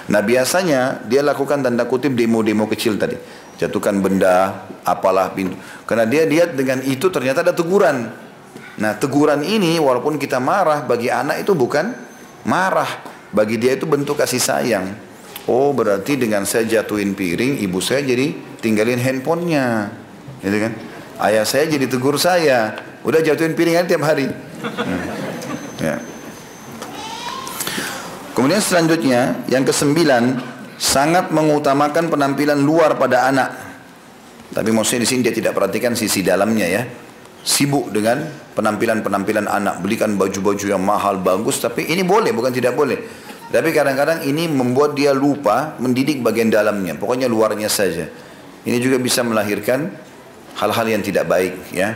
[0.08, 3.18] Nah biasanya dia lakukan tanda kutip demo-demo kecil tadi.
[3.58, 5.58] Jatuhkan benda, apalah pintu.
[5.90, 8.14] Karena dia lihat dengan itu ternyata ada teguran.
[8.78, 12.07] Nah teguran ini walaupun kita marah bagi anak itu bukan
[12.48, 12.88] marah.
[13.36, 14.96] Bagi dia itu bentuk kasih sayang.
[15.48, 18.32] Oh berarti dengan saya jatuhin piring, ibu saya jadi
[18.64, 19.92] tinggalin handphonenya.
[20.40, 20.74] Gitu kan?
[21.20, 22.74] Ayah saya jadi tegur saya.
[23.04, 24.28] Udah jatuhin piring tiap hari.
[24.64, 25.04] Hmm.
[25.84, 25.96] Ya.
[28.34, 30.40] Kemudian selanjutnya yang kesembilan
[30.78, 33.50] sangat mengutamakan penampilan luar pada anak.
[34.54, 36.82] Tapi maksudnya di sini dia tidak perhatikan sisi dalamnya ya
[37.48, 38.28] sibuk dengan
[38.60, 43.00] penampilan-penampilan anak, belikan baju-baju yang mahal, bagus, tapi ini boleh, bukan tidak boleh.
[43.48, 48.12] Tapi kadang-kadang ini membuat dia lupa mendidik bagian dalamnya, pokoknya luarnya saja.
[48.68, 49.88] Ini juga bisa melahirkan
[50.60, 51.96] hal-hal yang tidak baik, ya.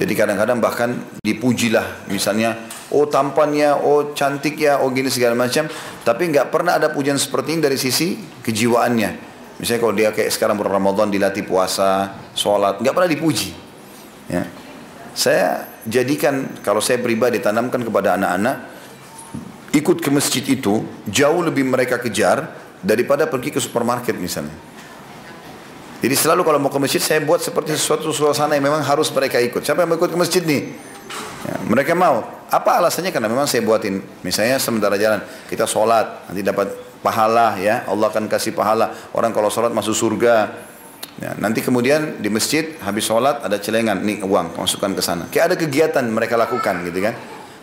[0.00, 2.56] Jadi kadang-kadang bahkan dipujilah, misalnya,
[2.88, 5.68] oh tampannya, oh cantik ya, oh gini segala macam.
[6.00, 9.28] Tapi nggak pernah ada pujian seperti ini dari sisi kejiwaannya.
[9.60, 13.52] Misalnya kalau dia kayak sekarang bulan Ramadan dilatih puasa, sholat, nggak pernah dipuji.
[14.32, 14.48] Ya.
[15.14, 18.56] Saya jadikan kalau saya pribadi tanamkan kepada anak-anak
[19.74, 22.50] ikut ke masjid itu jauh lebih mereka kejar
[22.82, 24.54] daripada pergi ke supermarket misalnya.
[26.00, 29.36] Jadi selalu kalau mau ke masjid saya buat seperti sesuatu suasana yang memang harus mereka
[29.36, 29.60] ikut.
[29.60, 30.72] Siapa yang mau ikut ke masjid nih?
[31.44, 32.24] Ya, mereka mau.
[32.48, 33.12] Apa alasannya?
[33.12, 34.00] Karena memang saya buatin.
[34.24, 35.20] Misalnya sementara jalan
[35.52, 36.72] kita sholat nanti dapat
[37.04, 37.84] pahala ya.
[37.84, 38.96] Allah akan kasih pahala.
[39.12, 40.68] Orang kalau sholat masuk surga.
[41.18, 45.26] Ya, nanti kemudian di masjid habis sholat ada celengan, nih uang masukkan ke sana.
[45.28, 47.18] Kayak ada kegiatan mereka lakukan gitu kan.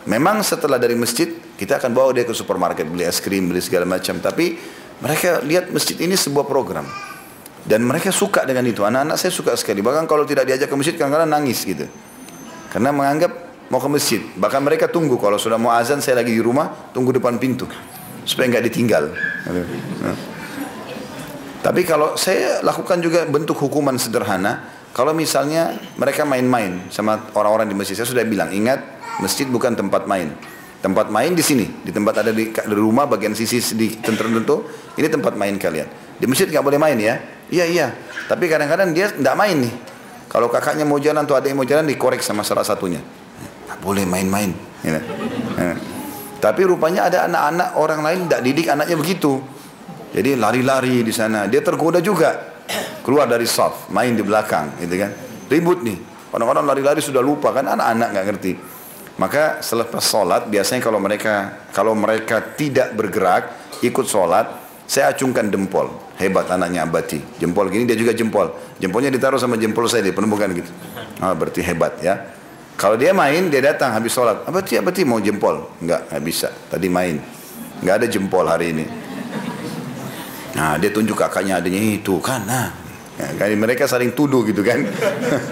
[0.07, 3.87] Memang setelah dari masjid kita akan bawa dia ke supermarket beli es krim, beli segala
[3.87, 4.19] macam.
[4.19, 4.55] Tapi
[5.01, 6.85] mereka lihat masjid ini sebuah program
[7.67, 8.85] dan mereka suka dengan itu.
[8.85, 9.83] Anak-anak saya suka sekali.
[9.83, 11.89] Bahkan kalau tidak diajak ke masjid kadang-kadang nangis gitu.
[12.71, 13.31] Karena menganggap
[13.67, 14.21] mau ke masjid.
[14.37, 17.67] Bahkan mereka tunggu kalau sudah mau azan saya lagi di rumah tunggu depan pintu
[18.23, 19.11] supaya nggak ditinggal.
[19.11, 20.36] Nah.
[21.61, 27.75] Tapi kalau saya lakukan juga bentuk hukuman sederhana, kalau misalnya mereka main-main sama orang-orang di
[27.77, 28.81] masjid, saya sudah bilang, ingat
[29.21, 30.33] masjid bukan tempat main.
[30.77, 34.65] Tempat main di sini, di tempat ada di, di rumah bagian sisi di tertentu,
[34.97, 36.17] ini tempat main kalian.
[36.17, 37.17] Di masjid nggak boleh main ya?
[37.49, 37.87] Iya iya.
[38.29, 39.73] Tapi kadang-kadang dia nggak main nih.
[40.29, 43.01] Kalau kakaknya mau jalan atau yang mau jalan dikorek sama salah satunya.
[43.69, 44.53] Nggak boleh main-main.
[44.85, 45.01] Ya.
[45.57, 45.73] Ya.
[46.37, 49.41] Tapi rupanya ada anak-anak orang lain tidak didik anaknya begitu.
[50.17, 51.45] Jadi lari-lari di sana.
[51.45, 52.57] Dia tergoda juga.
[53.05, 55.13] Keluar dari soft, main di belakang, gitu kan.
[55.47, 55.95] Ribut nih.
[56.33, 58.51] Orang-orang lari-lari sudah lupa kan anak-anak nggak ngerti.
[59.21, 63.49] Maka selepas sholat biasanya kalau mereka kalau mereka tidak bergerak
[63.79, 64.45] ikut sholat,
[64.83, 65.87] saya acungkan jempol.
[66.19, 67.21] Hebat anaknya abati.
[67.39, 68.51] Jempol gini dia juga jempol.
[68.81, 70.71] Jempolnya ditaruh sama jempol saya di penumbukan gitu.
[71.23, 72.35] Ah, berarti hebat ya.
[72.77, 74.45] Kalau dia main, dia datang habis sholat.
[74.45, 75.65] Abati, abati mau jempol?
[75.81, 76.49] Enggak, nggak bisa.
[76.69, 77.17] Tadi main.
[77.81, 78.85] Nggak ada jempol hari ini.
[80.57, 82.41] Nah, dia tunjuk kakaknya adanya itu kan.
[82.49, 82.73] Nah,
[83.37, 84.81] kan mereka saling tuduh gitu kan.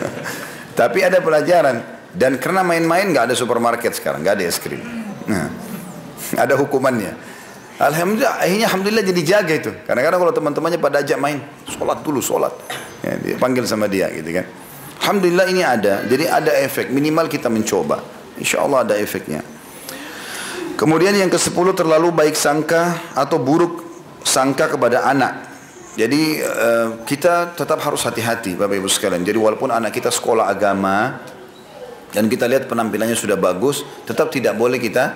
[0.80, 1.78] Tapi ada pelajaran
[2.16, 4.82] dan karena main-main nggak ada supermarket sekarang, nggak ada es krim.
[5.30, 5.48] Nah,
[6.36, 7.14] ada hukumannya.
[7.76, 9.72] Alhamdulillah, akhirnya alhamdulillah jadi jaga itu.
[9.84, 12.56] Karena kadang kalau teman-temannya pada ajak main, sholat dulu sholat.
[13.04, 14.48] Ya, dia panggil sama dia gitu kan.
[15.04, 16.02] Alhamdulillah ini ada.
[16.08, 16.90] Jadi ada efek.
[16.90, 18.00] Minimal kita mencoba.
[18.40, 19.44] Insya Allah ada efeknya.
[20.80, 23.85] Kemudian yang ke sepuluh terlalu baik sangka atau buruk
[24.26, 25.54] sangka kepada anak.
[25.96, 29.24] Jadi uh, kita tetap harus hati-hati Bapak Ibu sekalian.
[29.24, 31.24] Jadi walaupun anak kita sekolah agama
[32.12, 35.16] dan kita lihat penampilannya sudah bagus, tetap tidak boleh kita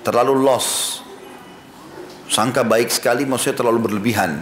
[0.00, 1.02] terlalu loss.
[2.32, 4.40] Sangka baik sekali maksudnya terlalu berlebihan.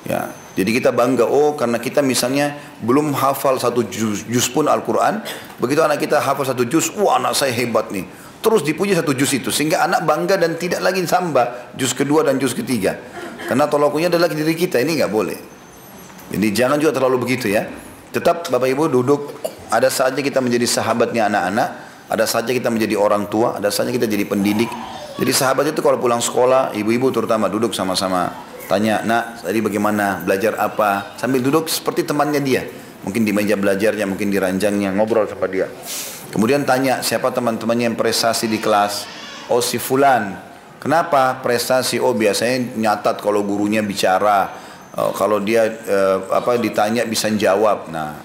[0.00, 5.20] Ya, jadi kita bangga, oh karena kita misalnya belum hafal satu juz, juz pun Al-Quran,
[5.60, 8.08] begitu anak kita hafal satu juz, wah anak saya hebat nih.
[8.40, 12.40] Terus dipuji satu juz itu, sehingga anak bangga dan tidak lagi samba juz kedua dan
[12.40, 12.96] juz ketiga.
[13.50, 15.38] Karena tolakunya adalah diri kita, ini nggak boleh.
[16.30, 17.66] Jadi jangan juga terlalu begitu ya.
[18.14, 19.42] Tetap Bapak Ibu duduk,
[19.74, 21.68] ada saatnya kita menjadi sahabatnya anak-anak,
[22.06, 24.70] ada saatnya kita menjadi orang tua, ada saatnya kita jadi pendidik.
[25.18, 30.54] Jadi sahabat itu kalau pulang sekolah, ibu-ibu terutama duduk sama-sama Tanya, nak tadi bagaimana, belajar
[30.54, 31.18] apa?
[31.18, 32.62] Sambil duduk seperti temannya dia.
[33.02, 35.66] Mungkin di meja belajarnya, mungkin di ranjangnya, ngobrol sama dia.
[36.30, 39.10] Kemudian tanya, siapa teman-temannya yang prestasi di kelas?
[39.50, 40.49] Oh si Fulan.
[40.80, 42.00] Kenapa prestasi?
[42.00, 44.48] Oh biasanya nyatat kalau gurunya bicara.
[44.96, 47.92] Oh, kalau dia uh, apa ditanya bisa jawab.
[47.94, 48.18] Nah,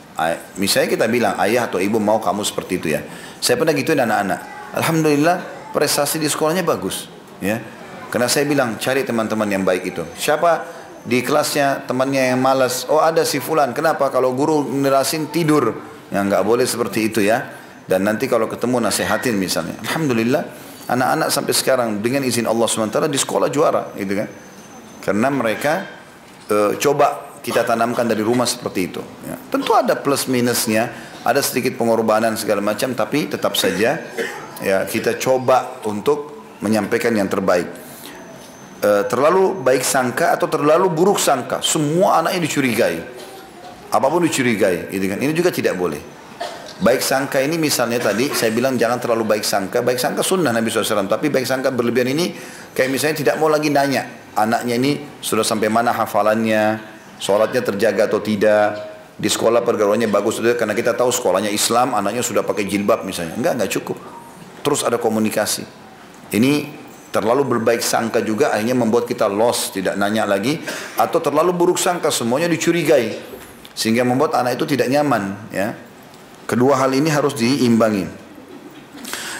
[0.58, 3.06] misalnya kita bilang ayah atau ibu mau kamu seperti itu ya.
[3.44, 4.72] Saya pernah gituin anak-anak.
[4.74, 5.38] Alhamdulillah
[5.76, 7.12] prestasi di sekolahnya bagus.
[7.44, 7.60] Ya,
[8.10, 10.08] karena saya bilang cari teman-teman yang baik itu.
[10.16, 10.64] Siapa
[11.06, 12.88] di kelasnya temannya yang malas?
[12.90, 13.76] Oh ada si fulan.
[13.76, 14.08] Kenapa?
[14.10, 15.76] Kalau guru nerasin tidur.
[16.10, 17.46] Ya nggak boleh seperti itu ya.
[17.86, 19.78] Dan nanti kalau ketemu nasihatin misalnya.
[19.86, 24.30] Alhamdulillah anak-anak sampai sekarang dengan izin Allah SWT di sekolah juara gitu kan.
[25.02, 25.86] Karena mereka
[26.50, 29.02] e, coba kita tanamkan dari rumah seperti itu.
[29.26, 29.38] Ya.
[29.54, 30.90] Tentu ada plus minusnya,
[31.22, 34.02] ada sedikit pengorbanan segala macam, tapi tetap saja
[34.66, 37.86] ya kita coba untuk menyampaikan yang terbaik.
[38.86, 41.64] Eh, terlalu baik sangka atau terlalu buruk sangka.
[41.66, 42.98] Semua anaknya dicurigai.
[43.90, 45.18] Apa pun dicurigai, gitu kan.
[45.18, 45.98] Ini juga tidak boleh.
[46.76, 49.80] Baik sangka ini misalnya tadi saya bilang jangan terlalu baik sangka.
[49.80, 51.08] Baik sangka sunnah Nabi SAW.
[51.08, 52.36] Tapi baik sangka berlebihan ini
[52.76, 54.04] kayak misalnya tidak mau lagi nanya.
[54.36, 56.84] Anaknya ini sudah sampai mana hafalannya,
[57.16, 58.92] sholatnya terjaga atau tidak.
[59.16, 63.40] Di sekolah pergaulannya bagus itu karena kita tahu sekolahnya Islam, anaknya sudah pakai jilbab misalnya.
[63.40, 63.96] Enggak, enggak cukup.
[64.60, 65.64] Terus ada komunikasi.
[66.36, 66.84] Ini
[67.16, 70.60] terlalu berbaik sangka juga akhirnya membuat kita lost tidak nanya lagi
[71.00, 73.16] atau terlalu buruk sangka semuanya dicurigai
[73.72, 75.85] sehingga membuat anak itu tidak nyaman ya
[76.46, 78.26] kedua hal ini harus diimbangi.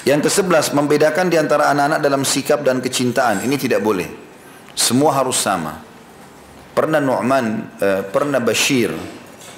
[0.06, 3.42] Yang ke sebelas membedakan di antara anak-anak dalam sikap dan kecintaan.
[3.42, 4.06] Ini tidak boleh.
[4.78, 5.82] Semua harus sama.
[6.78, 7.46] Pernah Nu'man
[7.82, 8.94] eh, pernah Bashir.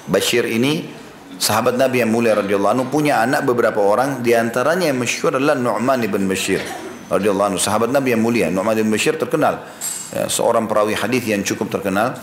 [0.08, 0.88] Bashir ini
[1.36, 4.24] sahabat Nabi yang mulia radhiyallahu anhu punya anak beberapa orang.
[4.24, 6.64] Di antaranya yang masyhur adalah Nu'man ibn Bashir
[7.12, 8.48] radhiyallahu anhu sahabat Nabi yang mulia.
[8.48, 9.68] Nu'man bin Bashir terkenal.
[10.16, 12.16] Ya, seorang perawi hadis yang cukup terkenal.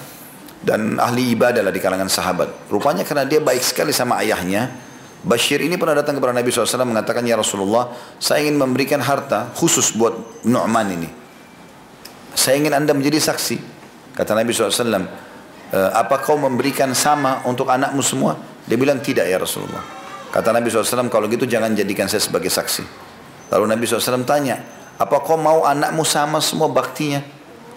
[0.65, 2.73] Dan ahli ibadah lah di kalangan sahabat.
[2.73, 4.84] Rupanya karena dia baik sekali sama ayahnya
[5.25, 7.89] Bashir ini pernah datang kepada Nabi SAW mengatakan ya Rasulullah
[8.21, 11.09] saya ingin memberikan harta khusus buat Nu'man ini.
[12.37, 13.57] Saya ingin anda menjadi saksi.
[14.13, 14.85] Kata Nabi SAW
[15.73, 18.37] e, apa kau memberikan sama untuk anakmu semua?
[18.69, 19.81] Dia bilang tidak ya Rasulullah.
[20.29, 22.85] Kata Nabi SAW kalau gitu jangan jadikan saya sebagai saksi.
[23.49, 24.61] Lalu Nabi SAW tanya,
[25.01, 27.25] apa kau mau anakmu sama semua baktinya?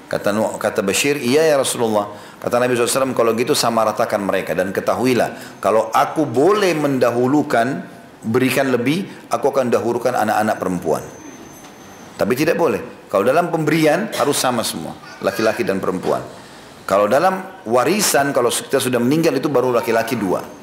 [0.09, 2.13] Kata kata Bashir, iya ya Rasulullah.
[2.39, 4.55] Kata Nabi SAW, kalau gitu sama ratakan mereka.
[4.55, 7.83] Dan ketahuilah, kalau aku boleh mendahulukan,
[8.23, 11.03] berikan lebih, aku akan dahulukan anak-anak perempuan.
[12.15, 13.11] Tapi tidak boleh.
[13.11, 14.95] Kalau dalam pemberian, harus sama semua.
[15.23, 16.23] Laki-laki dan perempuan.
[16.87, 20.59] Kalau dalam warisan, kalau kita sudah meninggal itu baru laki-laki dua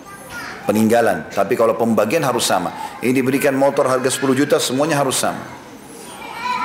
[0.65, 1.29] peninggalan.
[1.29, 2.97] Tapi kalau pembagian harus sama.
[2.99, 5.45] Ini diberikan motor harga 10 juta semuanya harus sama.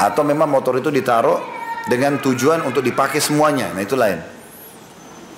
[0.00, 1.38] Atau memang motor itu ditaruh
[1.86, 3.68] dengan tujuan untuk dipakai semuanya.
[3.76, 4.39] Nah itu lain.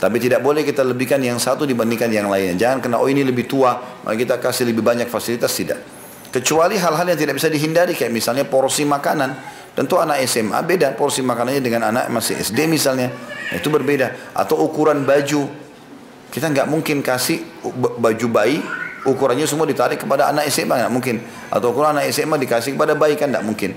[0.02, 2.58] Tapi tidak boleh kita lebihkan yang satu dibandingkan yang lainnya.
[2.58, 5.78] Jangan kena oh ini lebih tua, maka kita kasih lebih banyak fasilitas tidak.
[6.34, 9.30] Kecuali hal-hal yang tidak bisa dihindari kayak misalnya porsi makanan.
[9.78, 13.14] Tentu anak SMA beda porsi makanannya dengan anak masih SD misalnya.
[13.14, 14.34] Nah, itu berbeda.
[14.34, 15.46] Atau ukuran baju
[16.34, 17.62] kita nggak mungkin kasih
[18.00, 18.58] baju bayi
[19.06, 21.22] ukurannya semua ditarik kepada anak SMA nggak mungkin.
[21.46, 23.70] Atau ukuran anak SMA dikasih kepada bayi kan nggak mungkin.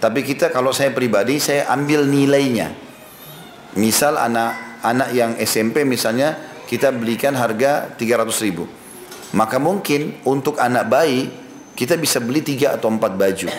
[0.00, 2.72] Tapi kita kalau saya pribadi saya ambil nilainya.
[3.76, 6.38] Misal anak anak yang SMP misalnya
[6.70, 8.70] kita belikan harga 300 ribu.
[9.34, 11.26] Maka mungkin untuk anak bayi
[11.74, 13.50] kita bisa beli tiga atau empat baju.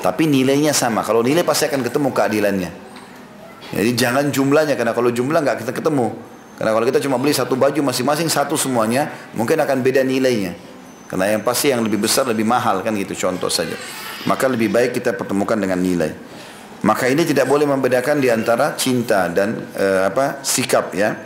[0.00, 1.02] Tapi nilainya sama.
[1.02, 2.70] Kalau nilai pasti akan ketemu keadilannya.
[3.74, 6.14] Jadi jangan jumlahnya karena kalau jumlah nggak kita ketemu.
[6.56, 10.56] Karena kalau kita cuma beli satu baju masing-masing satu semuanya, mungkin akan beda nilainya.
[11.06, 13.76] Karena yang pasti yang lebih besar lebih mahal kan gitu contoh saja.
[14.24, 16.10] Maka lebih baik kita pertemukan dengan nilai.
[16.86, 21.18] Maka ini tidak boleh membedakan di antara cinta dan e, apa sikap ya.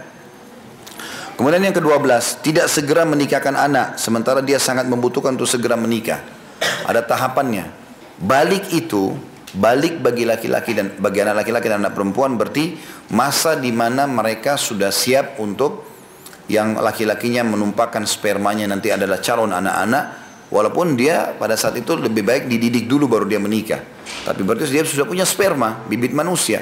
[1.36, 6.20] Kemudian yang ke-12, tidak segera menikahkan anak sementara dia sangat membutuhkan untuk segera menikah.
[6.88, 7.68] Ada tahapannya.
[8.20, 9.16] Balik itu,
[9.56, 12.76] balik bagi laki-laki dan bagi anak laki-laki dan anak perempuan berarti
[13.12, 15.88] masa di mana mereka sudah siap untuk
[16.48, 22.50] yang laki-lakinya menumpahkan spermanya nanti adalah calon anak-anak walaupun dia pada saat itu lebih baik
[22.50, 23.80] dididik dulu baru dia menikah.
[24.26, 26.60] Tapi berarti dia sudah punya sperma, bibit manusia.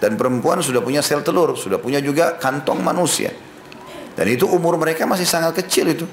[0.00, 3.32] Dan perempuan sudah punya sel telur, sudah punya juga kantong manusia.
[4.16, 6.06] Dan itu umur mereka masih sangat kecil itu.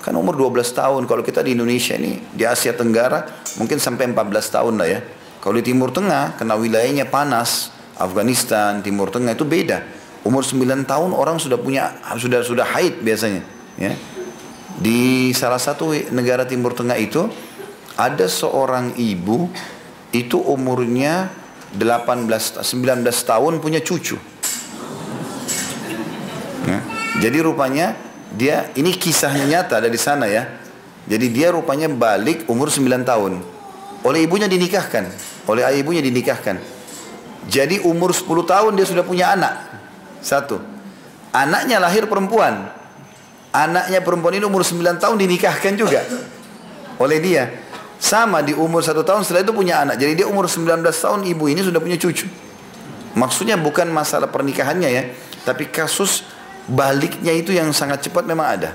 [0.00, 1.04] Kan umur 12 tahun.
[1.04, 5.00] Kalau kita di Indonesia ini, di Asia Tenggara, mungkin sampai 14 tahun lah ya.
[5.40, 9.84] Kalau di Timur Tengah, karena wilayahnya panas, Afghanistan, Timur Tengah itu beda.
[10.24, 13.44] Umur 9 tahun orang sudah punya, sudah sudah haid biasanya.
[13.76, 13.96] Ya.
[14.78, 17.26] Di salah satu negara Timur Tengah itu,
[17.98, 19.50] ada seorang ibu,
[20.14, 21.28] itu umurnya
[21.74, 24.16] 18, 19 tahun punya cucu.
[26.66, 26.78] Ya.
[27.20, 27.98] Jadi rupanya
[28.34, 30.46] dia ini kisahnya nyata ada di sana ya.
[31.10, 33.42] Jadi dia rupanya balik umur 9 tahun.
[34.00, 35.12] Oleh ibunya dinikahkan,
[35.44, 36.56] oleh ayah ibunya dinikahkan.
[37.50, 39.54] Jadi umur 10 tahun dia sudah punya anak.
[40.20, 40.60] Satu.
[41.32, 42.79] Anaknya lahir perempuan.
[43.50, 46.06] Anaknya perempuan ini umur 9 tahun dinikahkan juga
[47.02, 47.44] oleh dia.
[48.00, 50.00] Sama di umur satu tahun setelah itu punya anak.
[50.00, 52.30] Jadi dia umur 19 tahun ibu ini sudah punya cucu.
[53.18, 55.02] Maksudnya bukan masalah pernikahannya ya.
[55.42, 56.24] Tapi kasus
[56.70, 58.70] baliknya itu yang sangat cepat memang ada.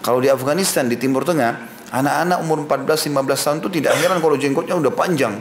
[0.00, 1.58] Kalau di Afghanistan, di Timur Tengah,
[1.90, 5.34] anak-anak umur 14-15 tahun itu tidak heran kalau jenggotnya udah panjang.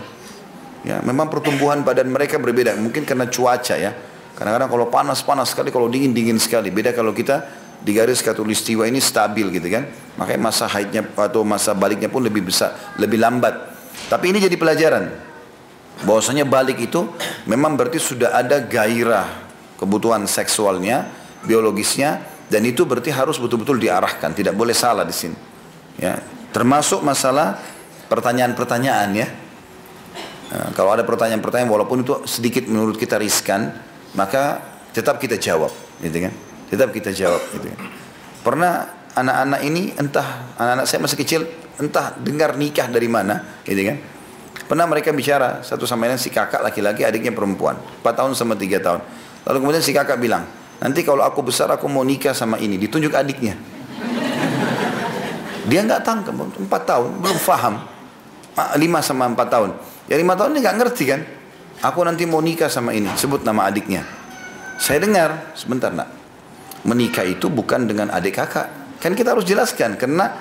[0.82, 3.92] Ya, memang pertumbuhan badan mereka berbeda, mungkin karena cuaca ya.
[4.34, 6.74] Kadang-kadang kalau panas-panas sekali, kalau dingin-dingin sekali.
[6.74, 7.46] Beda kalau kita
[7.82, 9.88] di garis katulistiwa ini stabil gitu kan.
[10.18, 13.54] Makanya masa haidnya atau masa baliknya pun lebih besar, lebih lambat.
[14.10, 15.10] Tapi ini jadi pelajaran.
[16.06, 17.10] Bahwasanya balik itu
[17.50, 19.26] memang berarti sudah ada gairah
[19.82, 21.10] kebutuhan seksualnya
[21.46, 25.38] biologisnya dan itu berarti harus betul-betul diarahkan, tidak boleh salah di sini.
[25.98, 26.22] Ya,
[26.54, 27.58] termasuk masalah
[28.08, 29.28] pertanyaan-pertanyaan ya.
[30.48, 33.74] Nah, kalau ada pertanyaan-pertanyaan walaupun itu sedikit menurut kita riskan,
[34.16, 34.64] maka
[34.96, 36.34] tetap kita jawab, gitu kan?
[36.68, 37.80] Tetap kita jawab, gitu kan?
[38.44, 38.72] Pernah
[39.18, 41.42] anak-anak ini entah anak-anak saya masih kecil
[41.80, 43.98] entah dengar nikah dari mana, gitu kan?
[44.68, 48.84] Pernah mereka bicara satu sama lain si kakak laki-laki adiknya perempuan, 4 tahun sama 3
[48.84, 49.02] tahun.
[49.48, 50.44] Lalu kemudian si kakak bilang,
[50.78, 53.58] Nanti kalau aku besar aku mau nikah sama ini, ditunjuk adiknya.
[55.68, 57.82] Dia nggak tangkap, empat tahun, belum faham.
[58.78, 59.70] Lima sama empat tahun.
[60.06, 61.22] Ya lima tahun ini nggak ngerti kan?
[61.82, 64.06] Aku nanti mau nikah sama ini, sebut nama adiknya.
[64.78, 66.10] Saya dengar, sebentar nak.
[66.88, 68.98] Menikah itu bukan dengan adik kakak.
[69.04, 70.32] Kan kita harus jelaskan, karena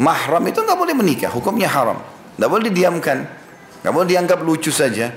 [0.00, 2.00] mahram itu nggak boleh menikah, hukumnya haram.
[2.40, 3.18] Nggak boleh didiamkan,
[3.84, 5.12] nggak boleh dianggap lucu saja.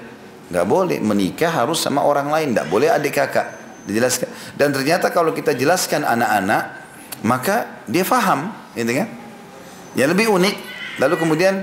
[0.51, 3.47] Nggak boleh menikah harus sama orang lain, nggak boleh adik kakak.
[3.87, 4.29] Dijelaskan.
[4.53, 6.63] Dan ternyata kalau kita jelaskan anak-anak,
[7.23, 9.07] maka dia faham, gitu kan?
[9.95, 10.55] Yang lebih unik,
[10.99, 11.53] lalu kemudian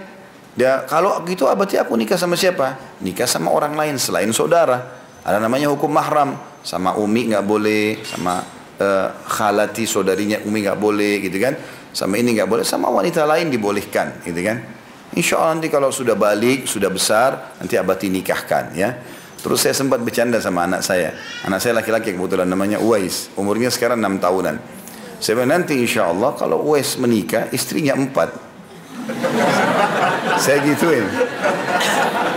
[0.57, 2.99] dia kalau gitu berarti aku nikah sama siapa?
[3.05, 4.99] Nikah sama orang lain selain saudara.
[5.23, 6.35] Ada namanya hukum mahram.
[6.63, 11.55] Sama umi nggak boleh, sama uh, khalati saudarinya umi nggak boleh, gitu kan?
[11.95, 14.59] Sama ini nggak boleh, sama wanita lain dibolehkan, gitu kan?
[15.15, 18.91] Insya Allah nanti kalau sudah balik, sudah besar, nanti abadi nikahkan, ya.
[19.43, 21.19] Terus saya sempat bercanda sama anak saya.
[21.43, 23.27] Anak saya laki-laki kebetulan namanya Uwais.
[23.35, 24.57] Umurnya sekarang 6 tahunan.
[25.19, 28.31] Saya bilang nanti insya Allah kalau Uwais menikah istrinya empat.
[30.47, 31.03] saya gituin.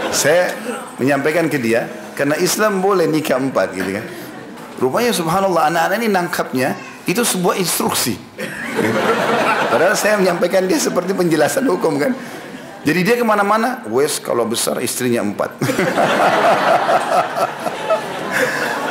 [0.09, 0.49] Saya
[0.97, 1.85] menyampaikan ke dia
[2.17, 4.05] karena Islam boleh nikah empat gitu kan.
[4.75, 6.69] Rupanya subhanallah anak-anak ini nangkapnya
[7.07, 8.19] itu sebuah instruksi.
[9.71, 12.11] Padahal saya menyampaikan dia seperti penjelasan hukum kan.
[12.85, 15.57] Jadi dia ke mana-mana, wes kalau besar istrinya empat.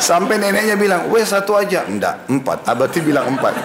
[0.02, 1.86] Sampai neneknya bilang, wes satu aja.
[1.86, 2.66] Enggak, empat.
[2.66, 3.54] Abati bilang empat.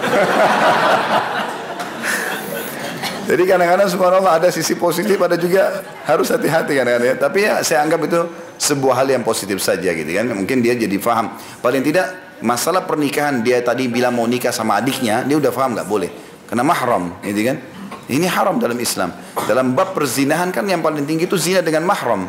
[3.30, 7.16] Jadi kadang-kadang subhanallah ada sisi positif, ada juga harus hati-hati kadang-kadang ya.
[7.18, 8.20] Tapi ya saya anggap itu
[8.60, 10.28] sebuah hal yang positif saja gitu kan.
[10.36, 11.32] Mungkin dia jadi faham.
[11.64, 15.88] Paling tidak masalah pernikahan dia tadi bilang mau nikah sama adiknya, dia udah faham nggak
[15.88, 16.10] boleh.
[16.44, 17.56] Karena mahram, gitu kan.
[18.10, 19.14] Ini haram dalam Islam.
[19.46, 22.26] Dalam bab perzinahan kan yang paling tinggi itu zina dengan mahram.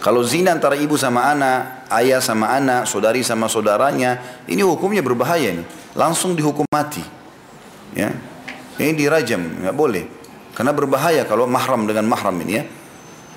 [0.00, 5.60] Kalau zina antara ibu sama anak, ayah sama anak, saudari sama saudaranya, ini hukumnya berbahaya
[5.60, 5.66] nih.
[5.92, 7.04] Langsung dihukum mati.
[7.92, 8.16] Ya.
[8.80, 10.08] Ini dirajam, nggak boleh.
[10.56, 12.64] Karena berbahaya kalau mahram dengan mahram ini ya.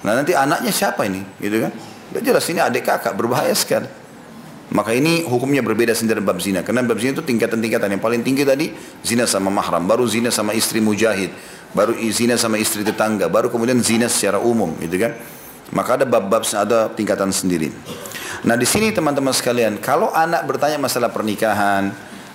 [0.03, 1.23] Nah nanti anaknya siapa ini?
[1.39, 1.71] Gitu kan?
[2.13, 3.87] Udah jelas ini adik kakak, berbahaya sekali.
[4.73, 6.65] Maka ini hukumnya berbeda sendiri bab zina.
[6.65, 7.93] Karena bab zina itu tingkatan-tingkatan.
[7.93, 8.73] Yang paling tinggi tadi
[9.05, 11.29] zina sama mahram, baru zina sama istri mujahid,
[11.77, 15.13] baru zina sama istri tetangga, baru kemudian zina secara umum, gitu kan?
[15.73, 17.69] Maka ada bab-bab ada tingkatan sendiri.
[18.43, 21.93] Nah di sini teman-teman sekalian, kalau anak bertanya masalah pernikahan,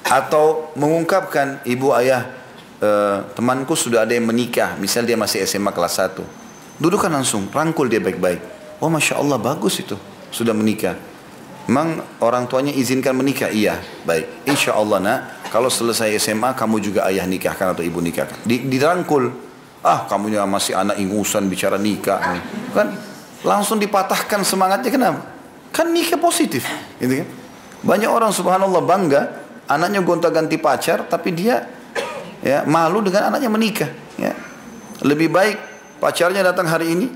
[0.09, 2.25] atau mengungkapkan ibu ayah
[2.81, 2.91] e,
[3.37, 6.48] temanku sudah ada yang menikah, misal dia masih SMA kelas 1.
[6.79, 8.41] Dudukkan langsung, rangkul dia baik-baik.
[8.79, 9.99] Oh Masya Allah bagus itu,
[10.31, 10.95] sudah menikah.
[11.69, 13.53] Memang orang tuanya izinkan menikah?
[13.53, 14.49] Iya, baik.
[14.49, 15.19] Insya Allah nak,
[15.53, 18.41] kalau selesai SMA kamu juga ayah nikahkan atau ibu nikahkan.
[18.47, 19.29] Di, dirangkul.
[19.85, 22.41] Ah, kamu masih anak ingusan bicara nikah.
[22.73, 22.97] Kan
[23.45, 25.21] langsung dipatahkan semangatnya kenapa?
[25.69, 26.65] Kan nikah positif,
[26.99, 27.29] gitu kan?
[27.85, 29.21] Banyak orang subhanallah bangga
[29.69, 31.69] anaknya gonta-ganti pacar tapi dia
[32.41, 34.33] ya malu dengan anaknya menikah, ya.
[35.05, 35.57] Lebih baik
[35.99, 37.07] pacarnya datang hari ini,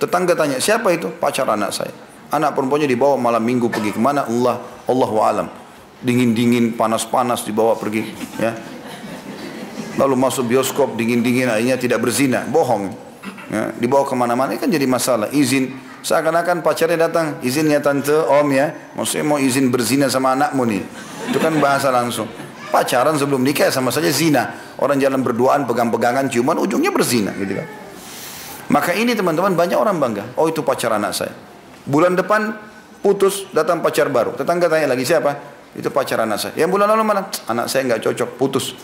[0.00, 1.94] tetangga tanya, "Siapa itu?" "Pacar anak saya."
[2.26, 4.26] Anak perempuannya dibawa malam minggu pergi ke mana?
[4.26, 4.58] Allah,
[4.90, 5.48] Allah alam.
[6.02, 8.02] Dingin-dingin, panas-panas dibawa pergi.
[8.42, 8.58] Ya.
[9.96, 12.90] Lalu masuk bioskop dingin-dingin akhirnya tidak berzina, bohong.
[13.46, 15.30] Ya, dibawa ke mana-mana kan jadi masalah.
[15.30, 20.82] Izin, seakan-akan pacarnya datang, izinnya tante, om ya, maksudnya mau izin berzina sama anakmu nih.
[21.30, 22.26] Itu kan bahasa langsung.
[22.74, 24.74] Pacaran sebelum nikah sama saja zina.
[24.82, 27.85] Orang jalan berduaan, pegang-pegangan, ciuman, ujungnya berzina gitu kan.
[28.66, 30.24] Maka ini teman-teman banyak orang bangga.
[30.34, 31.30] Oh itu pacar anak saya.
[31.86, 32.50] Bulan depan
[32.98, 34.34] putus, datang pacar baru.
[34.34, 35.38] Tetangga tanya lagi siapa?
[35.76, 36.52] Itu pacar anak saya.
[36.58, 37.30] Yang bulan lalu mana?
[37.46, 38.74] Anak saya nggak cocok, putus.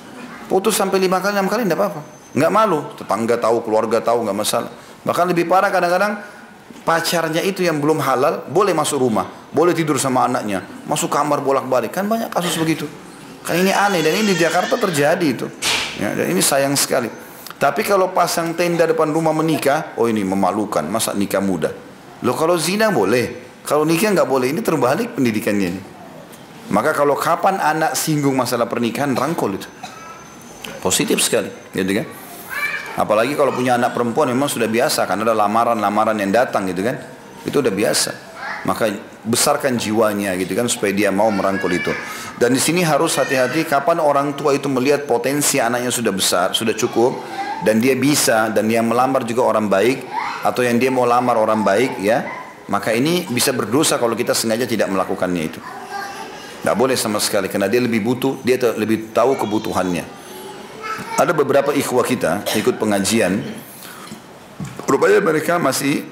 [0.47, 2.01] Putus sampai lima kali, enam kali tidak apa-apa.
[2.39, 2.79] Nggak malu.
[2.95, 4.71] Tetangga tahu, keluarga tahu, nggak masalah.
[5.03, 6.23] Bahkan lebih parah kadang-kadang
[6.87, 11.91] pacarnya itu yang belum halal boleh masuk rumah, boleh tidur sama anaknya, masuk kamar bolak-balik.
[11.91, 12.87] Kan banyak kasus begitu.
[13.43, 15.51] Kan ini aneh dan ini di Jakarta terjadi itu.
[15.99, 17.11] Ya, dan ini sayang sekali.
[17.63, 20.83] Tapi kalau pasang tenda depan rumah menikah, oh ini memalukan.
[20.83, 21.71] Masa nikah muda?
[22.27, 24.51] Loh kalau zina boleh, kalau nikah nggak boleh.
[24.51, 25.79] Ini terbalik pendidikannya.
[26.75, 29.71] Maka kalau kapan anak singgung masalah pernikahan, rangkul itu.
[30.83, 32.07] Positif sekali, gitu kan?
[32.99, 36.99] Apalagi kalau punya anak perempuan memang sudah biasa kan ada lamaran-lamaran yang datang gitu kan.
[37.47, 38.32] Itu udah biasa.
[38.63, 41.91] Maka besarkan jiwanya gitu kan supaya dia mau merangkul itu.
[42.39, 46.75] Dan di sini harus hati-hati kapan orang tua itu melihat potensi anaknya sudah besar, sudah
[46.75, 47.23] cukup
[47.63, 50.03] dan dia bisa dan yang melamar juga orang baik
[50.43, 52.27] atau yang dia mau lamar orang baik ya,
[52.67, 55.61] maka ini bisa berdosa kalau kita sengaja tidak melakukannya itu.
[56.63, 60.07] Tidak boleh sama sekali karena dia lebih butuh, dia lebih tahu kebutuhannya.
[61.19, 63.43] Ada beberapa ikhwah kita ikut pengajian,
[64.87, 66.07] rupanya mereka masih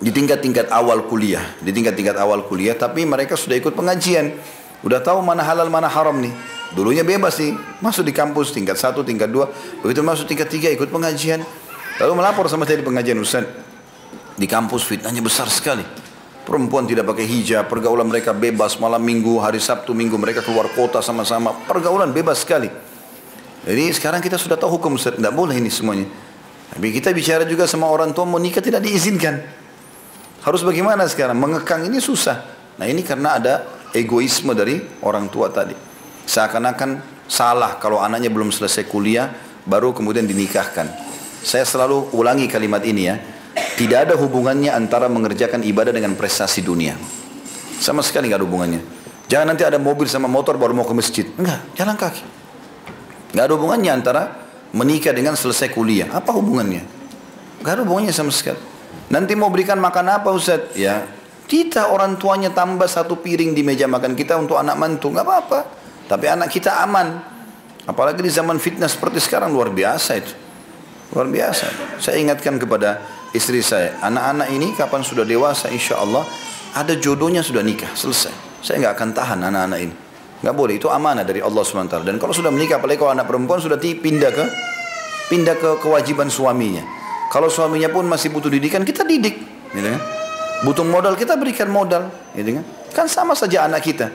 [0.00, 4.32] di tingkat-tingkat awal kuliah, di tingkat-tingkat awal kuliah, tapi mereka sudah ikut pengajian,
[4.80, 6.32] udah tahu mana halal mana haram nih.
[6.72, 7.52] Dulunya bebas sih,
[7.84, 9.52] masuk di kampus tingkat satu, tingkat dua,
[9.84, 11.44] begitu masuk tingkat tiga ikut pengajian,
[12.00, 13.44] lalu melapor sama saya di pengajian Ustaz.
[14.40, 15.84] Di kampus fitnahnya besar sekali.
[16.48, 21.04] Perempuan tidak pakai hijab, pergaulan mereka bebas malam minggu, hari Sabtu minggu mereka keluar kota
[21.04, 22.72] sama-sama, pergaulan bebas sekali.
[23.68, 26.08] Jadi sekarang kita sudah tahu hukum Ustaz, tidak boleh ini semuanya.
[26.72, 29.59] Tapi kita bicara juga sama orang tua mau nikah tidak diizinkan.
[30.40, 31.36] Harus bagaimana sekarang?
[31.36, 32.40] Mengekang ini susah.
[32.80, 33.54] Nah ini karena ada
[33.92, 35.76] egoisme dari orang tua tadi.
[36.24, 39.28] Seakan-akan salah kalau anaknya belum selesai kuliah,
[39.68, 40.88] baru kemudian dinikahkan.
[41.44, 43.16] Saya selalu ulangi kalimat ini ya.
[43.50, 46.96] Tidak ada hubungannya antara mengerjakan ibadah dengan prestasi dunia.
[47.80, 48.80] Sama sekali nggak ada hubungannya.
[49.28, 51.26] Jangan nanti ada mobil sama motor baru mau ke masjid.
[51.36, 52.24] Enggak, jalan kaki.
[53.36, 54.22] Nggak ada hubungannya antara
[54.72, 56.08] menikah dengan selesai kuliah.
[56.12, 56.82] Apa hubungannya?
[57.60, 58.69] Nggak ada hubungannya sama sekali.
[59.10, 60.70] Nanti mau berikan makan apa Ustaz?
[60.78, 61.02] Ya,
[61.50, 65.60] kita orang tuanya tambah satu piring di meja makan kita untuk anak mantu, nggak apa-apa.
[66.06, 67.18] Tapi anak kita aman.
[67.90, 70.30] Apalagi di zaman fitnah seperti sekarang luar biasa itu.
[71.10, 71.98] Luar biasa.
[71.98, 73.02] Saya ingatkan kepada
[73.34, 76.22] istri saya, anak-anak ini kapan sudah dewasa insya Allah
[76.70, 78.62] ada jodohnya sudah nikah, selesai.
[78.62, 79.94] Saya nggak akan tahan anak-anak ini.
[80.40, 82.06] Nggak boleh, itu amanah dari Allah SWT.
[82.06, 84.44] Dan kalau sudah menikah, apalagi kalau anak perempuan sudah pindah ke
[85.34, 86.99] pindah ke kewajiban suaminya.
[87.30, 89.38] Kalau suaminya pun masih butuh didikan, kita didik.
[89.70, 90.02] Gitu kan?
[90.66, 92.10] Butuh modal, kita berikan modal.
[92.34, 92.64] Gitu kan?
[92.90, 94.10] kan sama saja anak kita.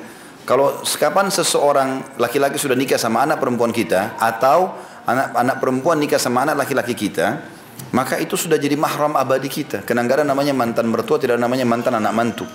[0.45, 6.45] Kalau kapan seseorang laki-laki sudah nikah sama anak perempuan kita, atau anak-anak perempuan nikah sama
[6.45, 7.41] anak laki-laki kita,
[7.95, 9.82] maka itu sudah jadi mahram abadi kita.
[9.82, 12.45] Kenanggara namanya mantan mertua, tidak namanya mantan anak mantu.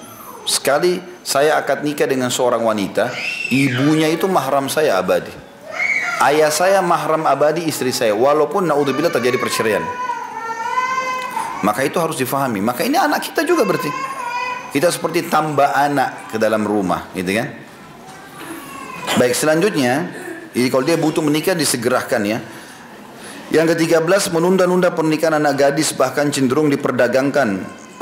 [0.47, 3.11] Sekali saya akad nikah dengan seorang wanita,
[3.51, 5.33] ibunya itu mahram saya abadi.
[6.21, 10.10] Ayah saya mahram abadi istri saya, walaupun naudzubillah terjadi perceraian.
[11.61, 12.65] Maka itu harus difahami.
[12.65, 13.93] Maka ini anak kita juga berarti.
[14.71, 17.49] Kita seperti tambah anak ke dalam rumah, gitu kan?
[19.19, 20.07] Baik, selanjutnya,
[20.55, 22.39] jadi kalau dia butuh menikah disegerakan ya.
[23.51, 27.49] Yang ke-13 menunda-nunda pernikahan anak gadis bahkan cenderung diperdagangkan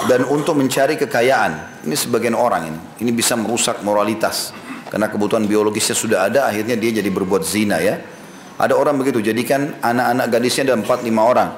[0.05, 1.83] dan untuk mencari kekayaan.
[1.89, 2.81] Ini sebagian orang ini.
[3.01, 4.53] Ini bisa merusak moralitas.
[4.93, 7.97] Karena kebutuhan biologisnya sudah ada, akhirnya dia jadi berbuat zina ya.
[8.61, 11.49] Ada orang begitu, jadikan anak-anak gadisnya ada 4-5 orang.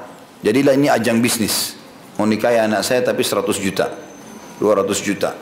[0.46, 1.79] Jadilah ini ajang bisnis
[2.20, 3.88] mau nikahi anak saya tapi 100 juta
[4.60, 5.32] 200 juta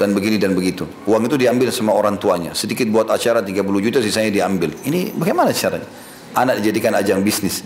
[0.00, 0.88] dan begini dan begitu.
[1.04, 2.56] Uang itu diambil sama orang tuanya.
[2.56, 4.72] Sedikit buat acara 30 juta sisanya diambil.
[4.80, 5.84] Ini bagaimana caranya?
[6.32, 7.60] Anak dijadikan ajang bisnis.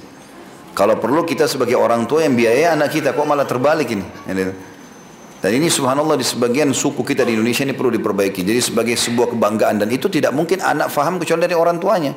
[0.75, 4.03] Kalau perlu kita sebagai orang tua yang biaya anak kita kok malah terbalik ini.
[5.39, 8.43] Dan ini subhanallah di sebagian suku kita di Indonesia ini perlu diperbaiki.
[8.43, 12.11] Jadi sebagai sebuah kebanggaan dan itu tidak mungkin anak faham kecuali dari orang tuanya.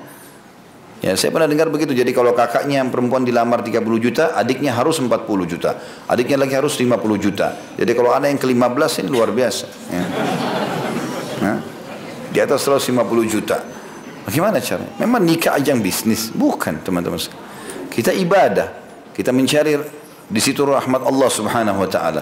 [0.97, 1.93] Ya, saya pernah dengar begitu.
[1.93, 5.77] Jadi kalau kakaknya yang perempuan dilamar 30 juta, adiknya harus 40 juta.
[6.09, 7.53] Adiknya lagi harus 50 juta.
[7.77, 9.65] Jadi kalau anak yang ke-15 ini luar biasa.
[9.93, 10.03] Ya.
[11.37, 11.57] Nah,
[12.33, 12.97] di atas 150
[13.29, 13.61] juta.
[14.25, 14.91] Bagaimana caranya?
[14.97, 16.33] Memang nikah ajang bisnis.
[16.33, 17.21] Bukan teman-teman.
[17.93, 18.73] Kita ibadah.
[19.13, 19.77] Kita mencari
[20.27, 22.21] di situ rahmat Allah subhanahu wa ta'ala.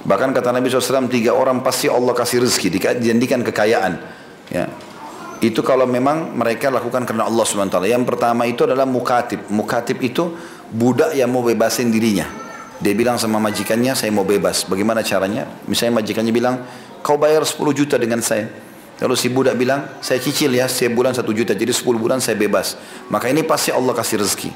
[0.00, 3.92] Bahkan kata Nabi SAW, tiga orang pasti Allah kasih rezeki, dijadikan kekayaan.
[4.48, 4.64] Ya.
[5.40, 7.80] Itu kalau memang mereka lakukan karena Allah SWT.
[7.88, 9.48] Yang pertama itu adalah mukatib.
[9.48, 10.36] Mukatib itu
[10.68, 12.28] budak yang mau bebasin dirinya.
[12.80, 14.68] Dia bilang sama majikannya, saya mau bebas.
[14.68, 15.48] Bagaimana caranya?
[15.64, 16.64] Misalnya majikannya bilang,
[17.00, 18.52] kau bayar 10 juta dengan saya.
[19.00, 22.36] Lalu si budak bilang, saya cicil ya, saya bulan 1 juta, jadi 10 bulan saya
[22.36, 22.76] bebas.
[23.08, 24.52] Maka ini pasti Allah kasih rezeki.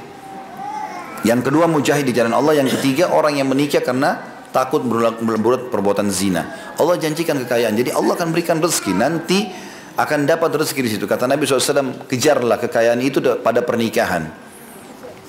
[1.24, 2.61] Yang kedua mujahid di jalan Allah.
[2.61, 4.20] Yang ketiga orang yang menikah karena
[4.53, 6.72] takut berbuat perbuatan zina.
[6.76, 7.72] Allah janjikan kekayaan.
[7.72, 8.93] Jadi Allah akan berikan rezeki.
[8.93, 9.49] Nanti
[9.95, 11.05] akan dapat rezeki di situ.
[11.07, 14.26] Kata Nabi SAW, kejarlah kekayaan itu pada pernikahan.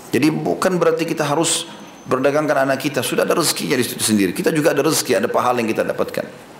[0.10, 1.70] Jadi bukan berarti kita harus
[2.06, 3.06] berdagangkan anak kita.
[3.06, 4.34] Sudah ada rezekinya di situ sendiri.
[4.34, 6.56] Kita juga ada rezeki, ada pahala yang kita dapatkan.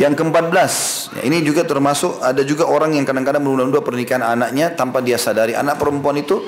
[0.00, 0.74] Yang keempat belas,
[1.12, 5.52] ya ini juga termasuk ada juga orang yang kadang-kadang menunda-nunda pernikahan anaknya tanpa dia sadari.
[5.52, 6.40] Anak perempuan itu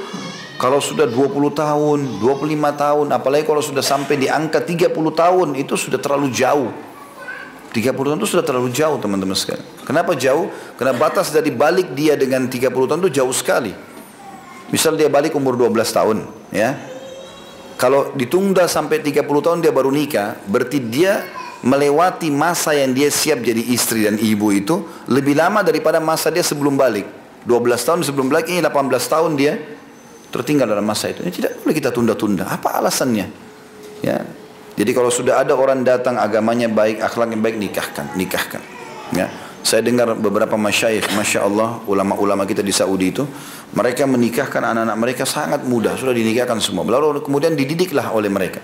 [0.57, 5.75] kalau sudah 20 tahun, 25 tahun, apalagi kalau sudah sampai di angka 30 tahun, itu
[5.77, 6.92] sudah terlalu jauh.
[7.73, 9.65] 30 tahun itu sudah terlalu jauh teman-teman sekalian.
[9.89, 10.53] Kenapa jauh?
[10.77, 13.73] Karena batas dari balik dia dengan 30 tahun itu jauh sekali.
[14.69, 16.77] Misal dia balik umur 12 tahun, ya.
[17.81, 21.25] Kalau ditunda sampai 30 tahun dia baru nikah, berarti dia
[21.65, 26.45] melewati masa yang dia siap jadi istri dan ibu itu lebih lama daripada masa dia
[26.45, 27.09] sebelum balik.
[27.49, 29.59] 12 tahun sebelum balik ini 18 tahun dia
[30.31, 31.25] tertinggal dalam masa itu.
[31.25, 32.49] Ini tidak boleh kita tunda-tunda.
[32.49, 33.27] Apa alasannya?
[34.03, 34.27] Ya,
[34.73, 38.63] jadi kalau sudah ada orang datang agamanya baik, akhlaknya baik, nikahkan, nikahkan.
[39.13, 39.29] Ya.
[39.63, 43.23] Saya dengar beberapa masyayikh, masya Allah, ulama-ulama kita di Saudi itu,
[43.79, 46.83] mereka menikahkan anak-anak mereka sangat mudah, sudah dinikahkan semua.
[46.83, 48.59] Lalu kemudian dididiklah oleh mereka.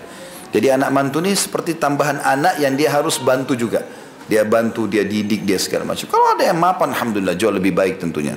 [0.49, 3.85] Jadi anak mantu ini seperti tambahan anak yang dia harus bantu juga.
[4.27, 6.05] Dia bantu, dia didik, dia segala macam.
[6.09, 8.35] Kalau ada yang mapan, alhamdulillah jauh lebih baik tentunya.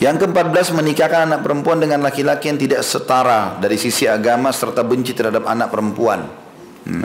[0.00, 5.12] Yang ke-14 menikahkan anak perempuan dengan laki-laki yang tidak setara dari sisi agama serta benci
[5.12, 6.24] terhadap anak perempuan.
[6.88, 7.04] Hmm.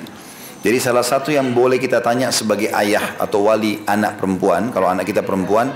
[0.64, 5.06] Jadi salah satu yang boleh kita tanya sebagai ayah atau wali anak perempuan, kalau anak
[5.12, 5.76] kita perempuan,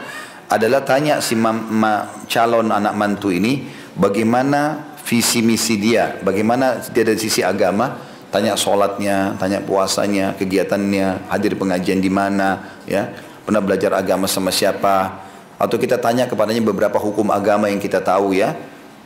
[0.49, 3.67] adalah tanya si ma calon anak mantu ini
[3.99, 7.99] bagaimana visi misi dia, bagaimana dia dari sisi agama,
[8.33, 13.11] tanya sholatnya, tanya puasanya, kegiatannya, hadir pengajian di mana, ya,
[13.43, 15.28] pernah belajar agama sama siapa,
[15.59, 18.55] atau kita tanya kepadanya beberapa hukum agama yang kita tahu ya.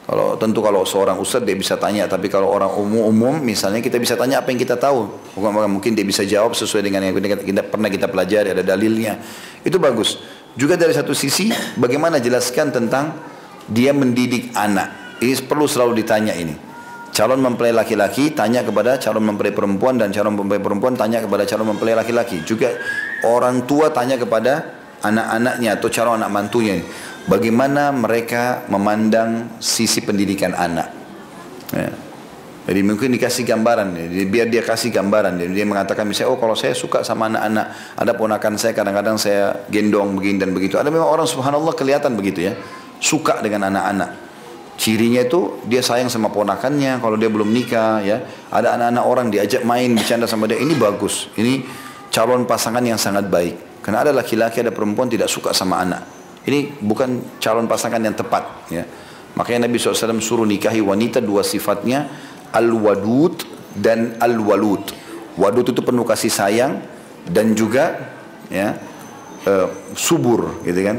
[0.03, 4.19] Kalau tentu kalau seorang ustadz dia bisa tanya, tapi kalau orang umum-umum misalnya kita bisa
[4.19, 5.07] tanya apa yang kita tahu.
[5.39, 9.15] Mungkin dia bisa jawab sesuai dengan yang kita pernah kita pelajari, ada dalilnya.
[9.63, 10.19] Itu bagus.
[10.59, 11.49] Juga dari satu sisi
[11.79, 13.15] bagaimana jelaskan tentang
[13.71, 15.17] dia mendidik anak.
[15.23, 16.51] Ini perlu selalu ditanya ini.
[17.15, 21.71] Calon mempelai laki-laki tanya kepada calon mempelai perempuan dan calon mempelai perempuan tanya kepada calon
[21.71, 22.43] mempelai laki-laki.
[22.43, 22.75] Juga
[23.23, 26.79] orang tua tanya kepada anak-anaknya atau calon anak mantunya
[27.27, 31.03] bagaimana mereka memandang sisi pendidikan anak.
[31.73, 31.89] Ya.
[32.69, 36.53] jadi mungkin dikasih gambaran jadi biar dia kasih gambaran jadi dia mengatakan misalnya oh kalau
[36.53, 40.77] saya suka sama anak-anak ada ponakan saya kadang-kadang saya gendong begini dan begitu.
[40.77, 42.53] Ada memang orang subhanallah kelihatan begitu ya.
[43.03, 44.31] Suka dengan anak-anak.
[44.73, 48.21] Cirinya itu dia sayang sama ponakannya kalau dia belum nikah ya.
[48.53, 50.61] Ada anak-anak orang diajak main bercanda sama dia.
[50.61, 51.33] Ini bagus.
[51.35, 51.65] Ini
[52.13, 56.07] calon pasangan yang sangat baik karena ada laki-laki, ada perempuan tidak suka sama anak.
[56.47, 58.71] Ini bukan calon pasangan yang tepat.
[58.71, 58.87] Ya.
[59.35, 62.07] Makanya Nabi SAW suruh nikahi wanita dua sifatnya.
[62.55, 63.43] Al-wadud
[63.75, 64.87] dan al-walud.
[65.35, 66.79] Wadud itu penuh kasih sayang.
[67.27, 68.11] Dan juga
[68.47, 68.79] ya,
[69.47, 70.63] uh, subur.
[70.63, 70.97] gitu kan.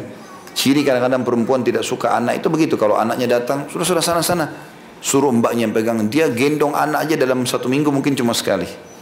[0.53, 2.77] Ciri kadang-kadang perempuan tidak suka anak itu begitu.
[2.77, 4.53] Kalau anaknya datang, sudah-sudah sana-sana.
[5.01, 6.01] Suruh mbaknya yang pegang.
[6.09, 8.94] Dia gendong anak aja dalam satu minggu mungkin cuma sekali.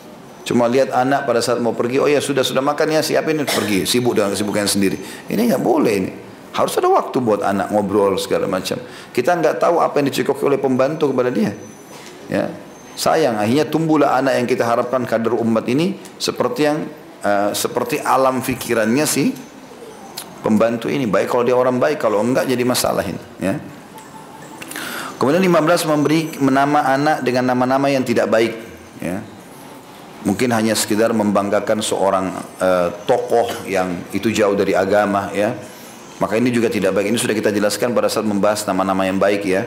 [0.43, 3.87] Cuma lihat anak pada saat mau pergi, oh ya sudah sudah makan ya siapin pergi,
[3.87, 4.99] sibuk dengan kesibukan sendiri.
[5.31, 6.13] Ini nggak boleh ini.
[6.53, 8.77] Harus ada waktu buat anak ngobrol segala macam.
[9.15, 11.55] Kita nggak tahu apa yang dicekoki oleh pembantu kepada dia.
[12.27, 12.51] Ya,
[12.99, 16.79] sayang akhirnya tumbuhlah anak yang kita harapkan kader umat ini seperti yang
[17.25, 19.33] uh, seperti alam fikirannya sih
[20.43, 21.07] pembantu ini.
[21.07, 23.23] Baik kalau dia orang baik, kalau enggak jadi masalah ini.
[23.39, 23.57] Ya.
[25.17, 28.59] Kemudian 15 memberi menama anak dengan nama-nama yang tidak baik.
[28.99, 29.23] Ya.
[30.23, 32.31] Mungkin hanya sekedar membanggakan seorang
[32.63, 35.55] uh, tokoh yang itu jauh dari agama ya
[36.23, 39.43] maka ini juga tidak baik ini sudah kita jelaskan pada saat membahas nama-nama yang baik
[39.43, 39.67] ya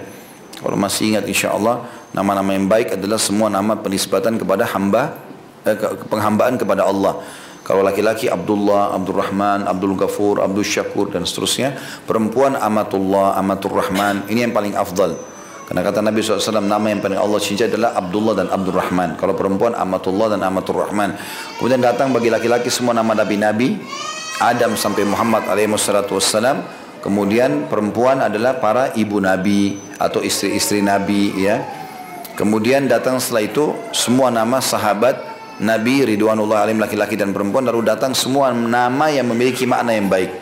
[0.63, 1.83] kalau masih ingat insya Allah
[2.15, 5.19] nama-nama yang baik adalah semua nama penisbatan kepada hamba
[5.67, 5.75] eh,
[6.07, 7.19] penghambaan kepada Allah
[7.65, 11.73] kalau laki-laki Abdullah, Abdurrahman, Abdul Ghafur, Abdul Syakur dan seterusnya.
[12.05, 14.29] Perempuan Amatullah, Amatur Rahman.
[14.29, 15.17] Ini yang paling afdal.
[15.65, 19.17] Karena kata Nabi SAW nama yang paling Allah cinta adalah Abdullah dan Abdul Rahman.
[19.17, 21.17] Kalau perempuan Amatullah dan Amatur Rahman.
[21.57, 23.81] Kemudian datang bagi laki-laki semua nama Nabi-Nabi.
[24.45, 26.61] Adam sampai Muhammad SAW.
[27.01, 31.61] Kemudian perempuan adalah para ibu Nabi atau istri-istri Nabi ya.
[32.37, 35.17] Kemudian datang setelah itu semua nama sahabat
[35.61, 40.33] Nabi Ridwanullah alim laki-laki dan perempuan lalu datang semua nama yang memiliki makna yang baik.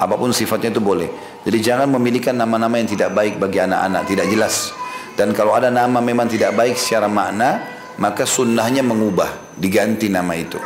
[0.00, 1.27] Apa pun sifatnya itu boleh.
[1.48, 4.68] Jadi jangan memiliki nama-nama yang tidak baik bagi anak-anak, tidak jelas.
[5.16, 7.64] Dan kalau ada nama memang tidak baik secara makna,
[7.96, 10.60] maka sunnahnya mengubah, diganti nama itu.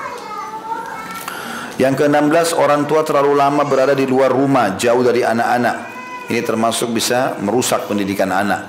[1.79, 5.77] Yang ke-16 orang tua terlalu lama berada di luar rumah, jauh dari anak-anak.
[6.27, 8.67] Ini termasuk bisa merusak pendidikan anak.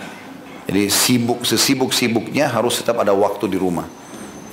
[0.69, 3.89] Jadi sibuk sesibuk-sibuknya harus tetap ada waktu di rumah.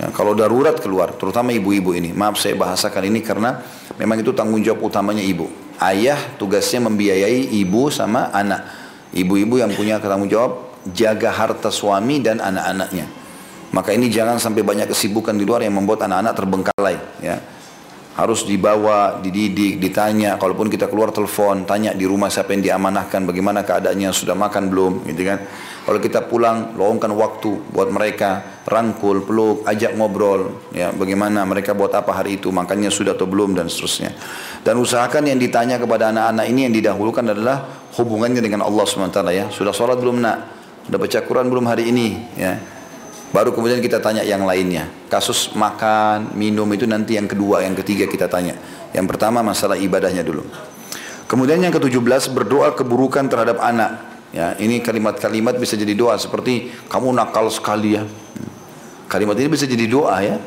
[0.01, 2.17] Ya, kalau darurat keluar, terutama ibu-ibu ini.
[2.17, 3.61] Maaf saya bahasakan ini karena
[4.01, 5.70] memang itu tanggung jawab utamanya ibu.
[5.81, 8.69] Ayah tugasnya membiayai ibu sama anak.
[9.17, 13.09] Ibu-ibu yang punya tanggung jawab jaga harta suami dan anak-anaknya.
[13.73, 16.97] Maka ini jangan sampai banyak kesibukan di luar yang membuat anak-anak terbengkalai.
[17.25, 17.41] Ya
[18.21, 20.37] harus dibawa, dididik, ditanya.
[20.37, 24.93] Kalaupun kita keluar telepon, tanya di rumah siapa yang diamanahkan, bagaimana keadaannya, sudah makan belum,
[25.09, 25.39] gitu kan.
[25.81, 31.95] Kalau kita pulang, luangkan waktu buat mereka, rangkul, peluk, ajak ngobrol, ya, bagaimana mereka buat
[31.97, 34.13] apa hari itu, makannya sudah atau belum dan seterusnya.
[34.61, 37.65] Dan usahakan yang ditanya kepada anak-anak ini yang didahulukan adalah
[37.97, 39.49] hubungannya dengan Allah SWT ya.
[39.49, 40.39] Sudah sholat belum nak?
[40.85, 42.09] Sudah baca Quran belum hari ini?
[42.37, 42.61] Ya
[43.31, 44.91] Baru kemudian kita tanya yang lainnya.
[45.07, 48.59] Kasus makan, minum itu nanti yang kedua, yang ketiga kita tanya.
[48.91, 50.43] Yang pertama masalah ibadahnya dulu.
[51.31, 54.03] Kemudian yang ke-17 berdoa keburukan terhadap anak.
[54.35, 58.03] Ya, ini kalimat-kalimat bisa jadi doa seperti kamu nakal sekali ya.
[59.07, 60.43] Kalimat ini bisa jadi doa ya.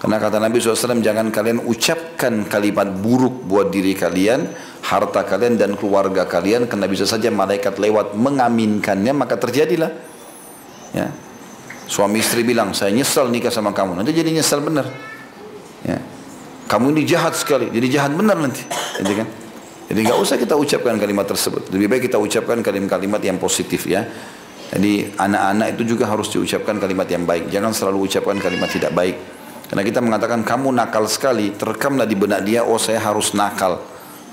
[0.00, 4.48] Karena kata Nabi SAW jangan kalian ucapkan kalimat buruk buat diri kalian,
[4.88, 9.92] harta kalian dan keluarga kalian karena bisa saja malaikat lewat mengaminkannya maka terjadilah.
[10.96, 11.12] Ya,
[11.90, 13.98] Suami istri bilang, saya nyesal nikah sama kamu.
[13.98, 14.86] Nanti jadi nyesal benar.
[15.82, 15.98] Ya.
[16.70, 18.62] Kamu ini jahat sekali, jadi jahat benar nanti.
[19.02, 19.26] Jadi kan?
[19.90, 21.66] Jadi nggak usah kita ucapkan kalimat tersebut.
[21.74, 24.06] Lebih baik kita ucapkan kalimat-kalimat yang positif ya.
[24.70, 27.50] Jadi anak-anak itu juga harus diucapkan kalimat yang baik.
[27.50, 29.18] Jangan selalu ucapkan kalimat tidak baik.
[29.70, 33.78] Karena kita mengatakan kamu nakal sekali, terekamlah di benak dia, oh saya harus nakal.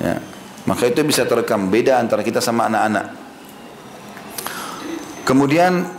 [0.01, 0.17] Ya.
[0.65, 1.69] Maka itu bisa terekam.
[1.69, 3.13] Beda antara kita sama anak-anak.
[5.23, 5.97] Kemudian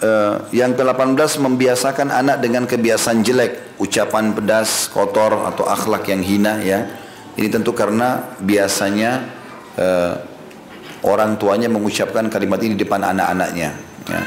[0.00, 6.56] Uh, yang ke-18 membiasakan anak dengan kebiasaan jelek, ucapan pedas, kotor atau akhlak yang hina
[6.64, 6.88] ya.
[7.36, 9.28] Ini tentu karena biasanya
[9.76, 10.16] uh,
[11.04, 13.70] orang tuanya mengucapkan kalimat ini di depan anak-anaknya
[14.08, 14.22] ya.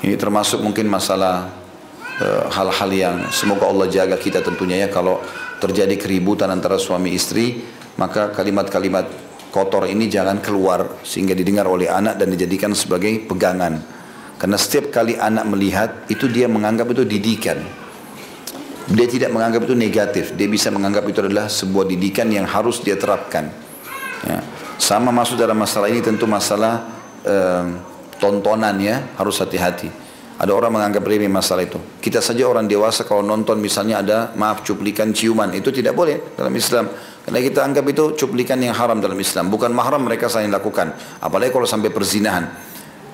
[0.00, 1.59] Ini termasuk mungkin masalah eh,
[2.52, 5.20] hal-hal uh, yang semoga Allah jaga kita tentunya ya kalau
[5.60, 7.64] terjadi keributan antara suami istri
[7.96, 13.82] maka kalimat-kalimat kotor ini jangan keluar sehingga didengar oleh anak dan dijadikan sebagai pegangan.
[14.40, 17.60] Karena setiap kali anak melihat itu dia menganggap itu didikan.
[18.88, 20.24] Dia tidak menganggap itu negatif.
[20.32, 23.52] Dia bisa menganggap itu adalah sebuah didikan yang harus dia terapkan.
[24.24, 24.40] Ya.
[24.80, 26.88] Sama masuk dalam masalah ini tentu masalah
[27.20, 27.64] eh,
[28.16, 29.92] tontonan ya harus hati-hati.
[30.40, 31.76] Ada orang menganggap remeh masalah itu.
[32.00, 36.48] Kita saja orang dewasa kalau nonton misalnya ada maaf cuplikan ciuman itu tidak boleh dalam
[36.56, 36.88] Islam.
[37.20, 39.52] Karena kita anggap itu cuplikan yang haram dalam Islam.
[39.52, 40.96] Bukan mahram mereka saling lakukan.
[41.20, 42.48] Apalagi kalau sampai perzinahan.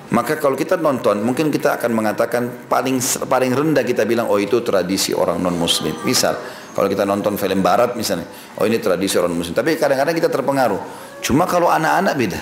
[0.07, 4.63] Maka kalau kita nonton, mungkin kita akan mengatakan paling paling rendah kita bilang, oh itu
[4.63, 5.99] tradisi orang non muslim.
[6.07, 6.39] Misal,
[6.71, 8.23] kalau kita nonton film barat misalnya,
[8.55, 9.51] oh ini tradisi orang muslim.
[9.51, 10.79] Tapi kadang-kadang kita terpengaruh.
[11.19, 12.39] Cuma kalau anak-anak beda.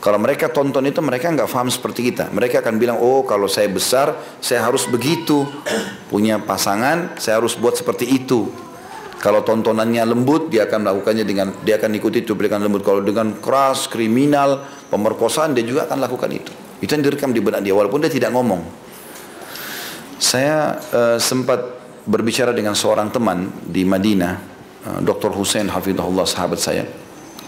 [0.00, 2.32] Kalau mereka tonton itu mereka nggak paham seperti kita.
[2.32, 5.44] Mereka akan bilang, oh kalau saya besar, saya harus begitu.
[6.08, 8.48] Punya pasangan, saya harus buat seperti itu.
[9.20, 12.80] Kalau tontonannya lembut, dia akan melakukannya dengan dia akan ikuti cuplikan lembut.
[12.80, 16.52] Kalau dengan keras, kriminal, pemerkosaan, dia juga akan lakukan itu.
[16.80, 18.64] Itu yang direkam di benak dia, walaupun dia tidak ngomong.
[20.16, 21.60] Saya uh, sempat
[22.08, 24.32] berbicara dengan seorang teman di Madinah,
[24.88, 25.36] uh, eh, Dr.
[25.36, 26.88] Hussein Hafidhullah, sahabat saya.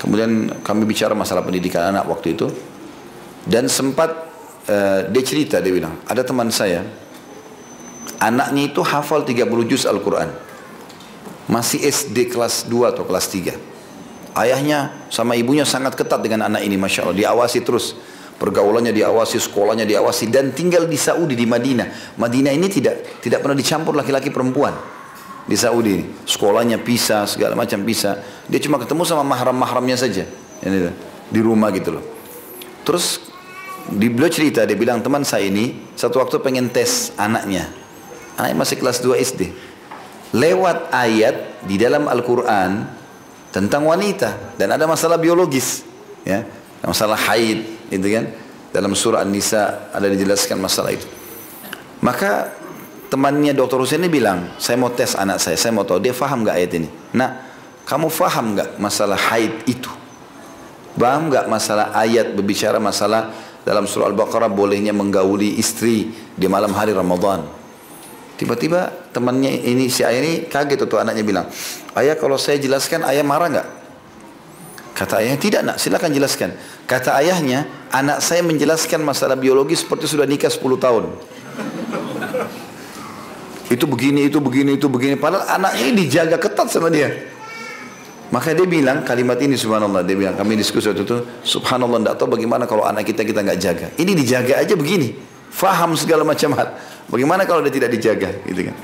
[0.00, 2.48] Kemudian kami bicara masalah pendidikan anak waktu itu.
[3.42, 4.10] Dan sempat
[4.70, 6.86] uh, dia cerita, dia bilang, ada teman saya,
[8.22, 10.30] anaknya itu hafal 30 juz Al-Quran
[11.50, 13.58] masih SD kelas 2 atau kelas 3.
[14.32, 17.18] Ayahnya sama ibunya sangat ketat dengan anak ini Masya Allah.
[17.18, 17.98] Diawasi terus.
[18.32, 22.18] pergaulannya diawasi, sekolahnya diawasi dan tinggal di Saudi di Madinah.
[22.18, 24.74] Madinah ini tidak tidak pernah dicampur laki-laki perempuan
[25.46, 26.04] di Saudi.
[26.26, 28.18] Sekolahnya pisah, segala macam pisah.
[28.46, 30.24] Dia cuma ketemu sama mahram-mahramnya saja.
[30.62, 30.92] Ini
[31.32, 32.04] di rumah gitu loh.
[32.82, 33.22] Terus
[33.90, 37.66] di beliau cerita dia bilang teman saya ini satu waktu pengen tes anaknya.
[38.38, 39.42] Anaknya masih kelas 2 SD.
[40.32, 43.02] Lewat ayat di dalam Al-Qur'an
[43.52, 45.84] tentang wanita dan ada masalah biologis
[46.24, 46.40] ya
[46.80, 48.24] masalah haid itu kan
[48.72, 51.04] dalam surah An-Nisa ada dijelaskan masalah itu
[52.00, 52.48] maka
[53.12, 56.48] temannya dokter Husain ini bilang saya mau tes anak saya saya mau tahu dia faham
[56.48, 57.44] nggak ayat ini nah
[57.84, 59.92] kamu faham nggak masalah haid itu
[60.96, 63.28] paham nggak masalah ayat berbicara masalah
[63.68, 67.62] dalam surah Al-Baqarah bolehnya menggauli istri di malam hari Ramadan
[68.42, 71.46] Tiba-tiba temannya ini si ayah ini kaget tuh anaknya bilang,
[71.94, 73.68] ayah kalau saya jelaskan ayah marah nggak?
[74.98, 76.50] Kata ayahnya tidak nak, silakan jelaskan.
[76.90, 81.04] Kata ayahnya, anak saya menjelaskan masalah biologi seperti sudah nikah 10 tahun.
[83.72, 85.16] Itu begini, itu begini, itu begini.
[85.16, 87.08] Padahal anaknya ini dijaga ketat sama dia.
[88.32, 90.04] Maka dia bilang kalimat ini subhanallah.
[90.04, 91.16] Dia bilang kami diskusi waktu itu.
[91.44, 93.86] Subhanallah tidak tahu bagaimana kalau anak kita kita nggak jaga.
[93.96, 95.12] Ini dijaga aja begini.
[95.52, 96.72] Faham segala macam hal.
[97.12, 98.76] Bagaimana kalau dia tidak dijaga, gitu kan?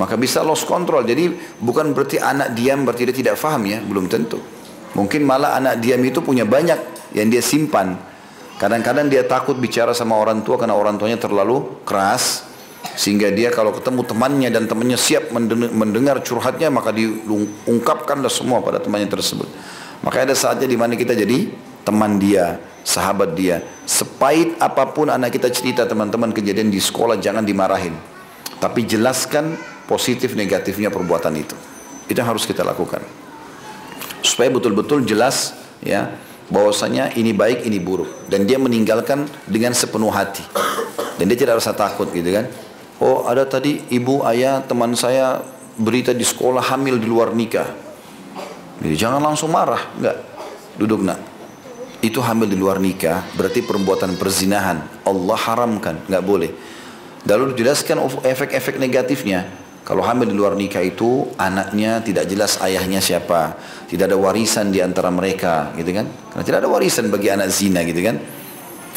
[0.00, 1.04] Maka bisa lost control.
[1.04, 4.40] Jadi bukan berarti anak diam berarti dia tidak faham ya, belum tentu.
[4.96, 8.00] Mungkin malah anak diam itu punya banyak yang dia simpan.
[8.56, 12.53] Kadang-kadang dia takut bicara sama orang tua karena orang tuanya terlalu keras
[12.92, 15.32] sehingga dia kalau ketemu temannya dan temannya siap
[15.72, 19.48] mendengar curhatnya maka diungkapkanlah semua pada temannya tersebut.
[20.04, 21.48] Maka ada saatnya di mana kita jadi
[21.80, 23.64] teman dia, sahabat dia.
[23.88, 27.96] Sepait apa pun anak kita cerita teman-teman kejadian di sekolah jangan dimarahin.
[28.60, 29.56] Tapi jelaskan
[29.88, 31.56] positif negatifnya perbuatan itu.
[32.06, 33.00] Itu yang harus kita lakukan.
[34.20, 36.12] Supaya betul-betul jelas ya
[36.52, 40.44] bahwasanya ini baik ini buruk dan dia meninggalkan dengan sepenuh hati.
[41.16, 42.44] Dan dia tidak rasa takut gitu kan.
[43.04, 45.44] Oh ada tadi ibu ayah teman saya
[45.76, 47.68] berita di sekolah hamil di luar nikah.
[48.80, 50.16] Jadi jangan langsung marah, enggak.
[50.80, 51.20] Duduk nak.
[52.00, 55.04] Itu hamil di luar nikah berarti perbuatan perzinahan.
[55.04, 56.50] Allah haramkan nggak boleh.
[57.28, 59.52] Lalu dijelaskan efek-efek negatifnya.
[59.84, 63.60] Kalau hamil di luar nikah itu anaknya tidak jelas ayahnya siapa.
[63.84, 66.08] Tidak ada warisan di antara mereka gitu kan?
[66.32, 68.16] Karena tidak ada warisan bagi anak zina gitu kan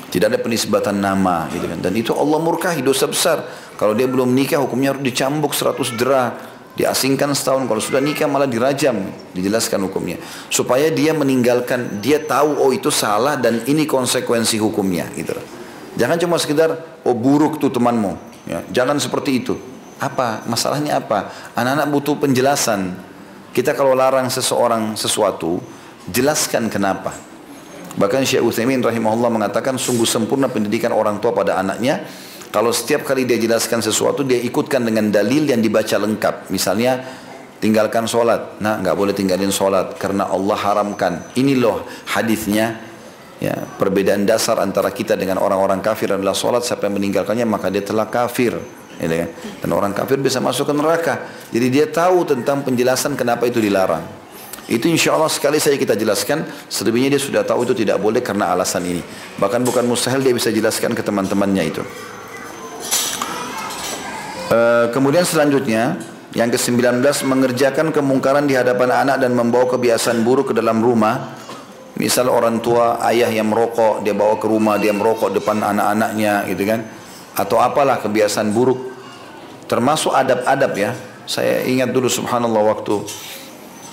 [0.08, 1.80] tidak ada penisbatan nama gitu kan.
[1.84, 3.44] Dan itu Allah murkahi dosa besar.
[3.76, 6.32] Kalau dia belum nikah hukumnya harus dicambuk 100 derah
[6.80, 7.68] diasingkan setahun.
[7.68, 8.96] Kalau sudah nikah malah dirajam.
[9.36, 10.16] Dijelaskan hukumnya.
[10.48, 15.36] Supaya dia meninggalkan dia tahu oh itu salah dan ini konsekuensi hukumnya gitu.
[16.00, 18.16] Jangan cuma sekedar oh buruk tuh temanmu
[18.48, 18.64] ya.
[18.72, 19.60] Jangan seperti itu.
[20.00, 20.48] Apa?
[20.48, 21.52] Masalahnya apa?
[21.58, 22.96] Anak-anak butuh penjelasan.
[23.52, 25.60] Kita kalau larang seseorang sesuatu
[26.08, 27.27] jelaskan kenapa
[27.98, 32.06] bahkan Syekh Utsaimin rahimahullah mengatakan sungguh sempurna pendidikan orang tua pada anaknya
[32.48, 36.48] kalau setiap kali dia jelaskan sesuatu, dia ikutkan dengan dalil yang dibaca lengkap.
[36.48, 37.04] Misalnya,
[37.60, 38.58] tinggalkan sholat.
[38.64, 41.36] Nah, nggak boleh tinggalin sholat karena Allah haramkan.
[41.36, 41.84] Ini loh
[42.16, 42.88] hadisnya.
[43.38, 46.66] Ya, perbedaan dasar antara kita dengan orang-orang kafir adalah sholat.
[46.66, 48.58] Siapa yang meninggalkannya maka dia telah kafir.
[48.98, 49.30] Kan?
[49.62, 51.30] Dan orang kafir bisa masuk ke neraka.
[51.54, 54.02] Jadi dia tahu tentang penjelasan kenapa itu dilarang.
[54.68, 56.44] Itu insya Allah sekali saya kita jelaskan.
[56.68, 59.00] Selebihnya dia sudah tahu itu tidak boleh karena alasan ini.
[59.40, 61.84] Bahkan bukan mustahil dia bisa jelaskan ke teman-temannya itu.
[64.48, 65.96] Eh, kemudian selanjutnya
[66.36, 71.40] yang ke-19 mengerjakan kemungkaran di hadapan anak dan membawa kebiasaan buruk ke dalam rumah.
[71.96, 76.68] Misal orang tua ayah yang merokok dia bawa ke rumah dia merokok depan anak-anaknya gitu
[76.68, 76.84] kan.
[77.40, 78.84] Atau apalah kebiasaan buruk.
[79.72, 80.92] Termasuk adab-adab ya.
[81.28, 83.04] Saya ingat dulu subhanallah waktu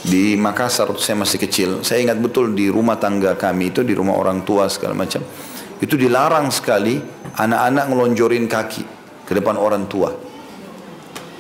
[0.05, 1.71] di Makassar waktu saya masih kecil.
[1.81, 5.25] Saya ingat betul di rumah tangga kami itu di rumah orang tua segala macam.
[5.81, 7.01] Itu dilarang sekali
[7.35, 8.85] anak-anak ngelonjorin kaki
[9.25, 10.13] ke depan orang tua.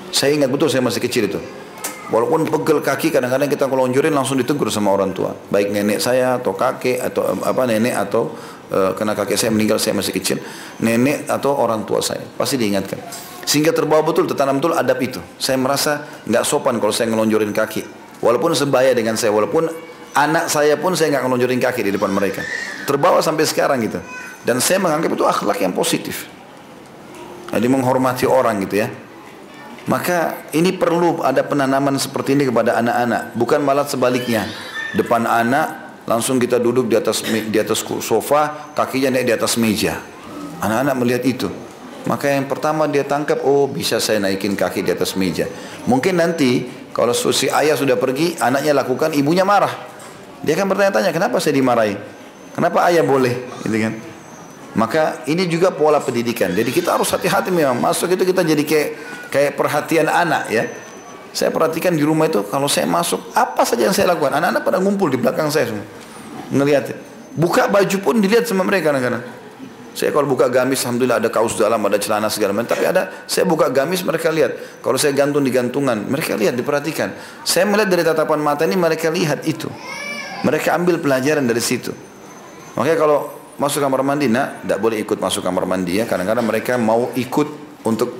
[0.08, 1.40] Saya ingat betul saya masih kecil itu.
[2.08, 5.36] Walaupun pegel kaki kadang-kadang kita ngelonjorin langsung ditegur sama orang tua.
[5.48, 8.32] Baik nenek saya atau kakek atau apa nenek atau
[8.72, 10.40] uh, karena kakek saya meninggal saya masih kecil.
[10.80, 13.00] Nenek atau orang tua saya pasti diingatkan.
[13.44, 15.20] Sehingga terbawa betul tertanam betul adab itu.
[15.36, 18.03] Saya merasa nggak sopan kalau saya ngelonjorin kaki.
[18.22, 19.66] Walaupun sebaya dengan saya, walaupun
[20.14, 22.42] anak saya pun saya nggak ngelonjorin kaki di depan mereka.
[22.86, 23.98] Terbawa sampai sekarang gitu.
[24.44, 26.28] Dan saya menganggap itu akhlak yang positif.
[27.50, 28.88] Jadi menghormati orang gitu ya.
[29.84, 34.48] Maka ini perlu ada penanaman seperti ini kepada anak-anak, bukan malah sebaliknya.
[34.96, 40.00] Depan anak langsung kita duduk di atas di atas sofa, kakinya naik di atas meja.
[40.64, 41.48] Anak-anak melihat itu.
[42.04, 45.48] Maka yang pertama dia tangkap, oh bisa saya naikin kaki di atas meja.
[45.88, 46.64] Mungkin nanti
[46.94, 49.74] kalau si ayah sudah pergi, anaknya lakukan, ibunya marah.
[50.46, 51.98] Dia akan bertanya-tanya, kenapa saya dimarahi?
[52.54, 53.34] Kenapa ayah boleh?
[53.66, 53.94] Gitu kan?
[54.78, 56.54] Maka ini juga pola pendidikan.
[56.54, 58.88] Jadi kita harus hati-hati memang masuk itu kita jadi kayak
[59.30, 60.70] kayak perhatian anak ya.
[61.34, 64.38] Saya perhatikan di rumah itu kalau saya masuk apa saja yang saya lakukan.
[64.38, 65.86] Anak-anak pada ngumpul di belakang saya semua.
[66.50, 66.94] Ngelihat.
[67.34, 69.26] Buka baju pun dilihat sama mereka kadang-kadang.
[69.94, 72.74] Saya kalau buka gamis, alhamdulillah ada kaos dalam, ada celana segala macam.
[72.74, 74.82] Tapi ada, saya buka gamis mereka lihat.
[74.82, 77.14] Kalau saya gantung di gantungan, mereka lihat, diperhatikan.
[77.46, 79.70] Saya melihat dari tatapan mata ini mereka lihat itu.
[80.42, 81.94] Mereka ambil pelajaran dari situ.
[82.74, 83.18] Makanya kalau
[83.54, 86.10] masuk kamar mandi, nak, tidak boleh ikut masuk kamar mandi ya.
[86.10, 87.48] Kadang-kadang mereka mau ikut
[87.86, 88.10] untuk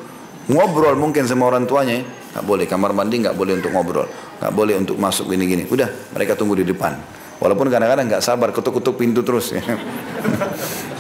[0.46, 2.00] ngobrol mungkin sama orang tuanya.
[2.00, 2.02] Ya.
[2.38, 4.06] Nggak boleh kamar mandi, nggak boleh untuk ngobrol,
[4.38, 5.66] nggak boleh untuk masuk gini-gini.
[5.66, 6.94] Udah, mereka tunggu di depan.
[7.42, 9.58] Walaupun kadang-kadang nggak sabar, ketuk-ketuk pintu terus.
[9.58, 9.62] Ya.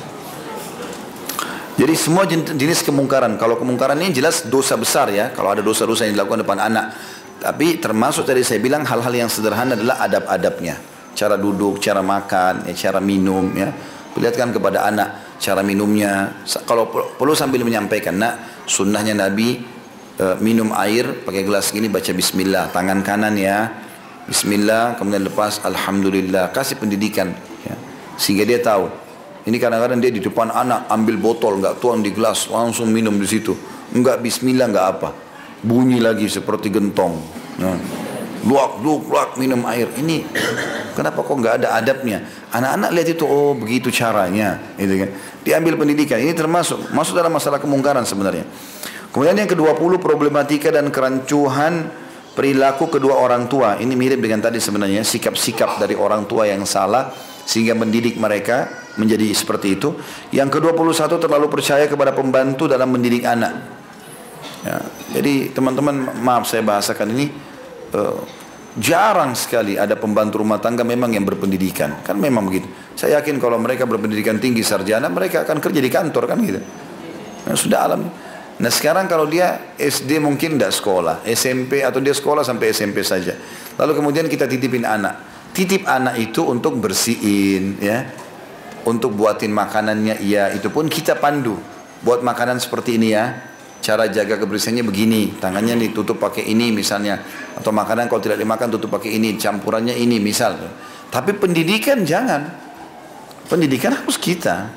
[1.74, 3.34] Jadi semua jenis kemungkaran.
[3.34, 5.34] Kalau kemungkaran ini jelas dosa besar ya.
[5.34, 6.94] Kalau ada dosa-dosa yang dilakukan depan anak.
[7.42, 10.78] Tapi termasuk tadi saya bilang hal-hal yang sederhana adalah adab-adabnya.
[11.18, 13.74] Cara duduk, cara makan, ya, cara minum ya.
[14.14, 16.40] Perlihatkan kepada anak cara minumnya.
[16.64, 19.60] Kalau perlu sambil menyampaikan, nak sunnahnya Nabi
[20.16, 22.72] e, minum air pakai gelas gini baca Bismillah.
[22.72, 23.84] Tangan kanan ya.
[24.24, 26.48] Bismillah, kemudian lepas Alhamdulillah.
[26.48, 27.76] Kasih pendidikan ya.
[28.16, 28.88] Sehingga dia tahu
[29.44, 33.28] ini kadang-kadang dia di depan anak ambil botol, nggak tuang di gelas, langsung minum di
[33.28, 33.52] situ.
[33.92, 35.10] Enggak bismillah, enggak apa.
[35.60, 37.20] Bunyi lagi seperti gentong.
[37.60, 37.76] Nah.
[38.44, 39.88] Luak, luak, luak, minum air.
[39.96, 40.20] Ini
[40.92, 42.20] kenapa kok nggak ada adabnya?
[42.52, 44.60] Anak-anak lihat itu, oh begitu caranya.
[44.76, 45.10] Gitu kan.
[45.40, 46.20] Diambil pendidikan.
[46.20, 48.44] Ini termasuk, masuk dalam masalah kemungkaran sebenarnya.
[49.16, 51.88] Kemudian yang ke-20 problematika dan kerancuhan
[52.36, 53.80] perilaku kedua orang tua.
[53.80, 57.16] Ini mirip dengan tadi sebenarnya sikap-sikap dari orang tua yang salah
[57.48, 59.94] sehingga mendidik mereka menjadi seperti itu.
[60.30, 63.54] Yang ke-21 terlalu percaya kepada pembantu dalam mendidik anak.
[64.64, 64.80] Ya,
[65.20, 67.28] jadi teman-teman maaf saya bahasakan ini
[67.92, 68.20] uh,
[68.80, 72.00] jarang sekali ada pembantu rumah tangga memang yang berpendidikan.
[72.00, 72.68] Kan memang begitu.
[72.96, 76.60] Saya yakin kalau mereka berpendidikan tinggi sarjana mereka akan kerja di kantor kan gitu.
[77.44, 78.02] Nah, sudah alam.
[78.54, 83.34] Nah sekarang kalau dia SD mungkin tidak sekolah, SMP atau dia sekolah sampai SMP saja.
[83.76, 88.10] Lalu kemudian kita titipin anak titip anak itu untuk bersihin ya
[88.84, 90.52] untuk buatin makanannya iya.
[90.52, 91.56] Itu pun kita pandu.
[92.04, 93.52] Buat makanan seperti ini ya.
[93.84, 95.36] Cara jaga kebersihannya begini.
[95.36, 97.20] Tangannya ditutup pakai ini misalnya.
[97.56, 99.36] Atau makanan kalau tidak dimakan tutup pakai ini.
[99.36, 100.56] Campurannya ini misal.
[101.08, 102.48] Tapi pendidikan jangan.
[103.48, 104.72] Pendidikan harus kita.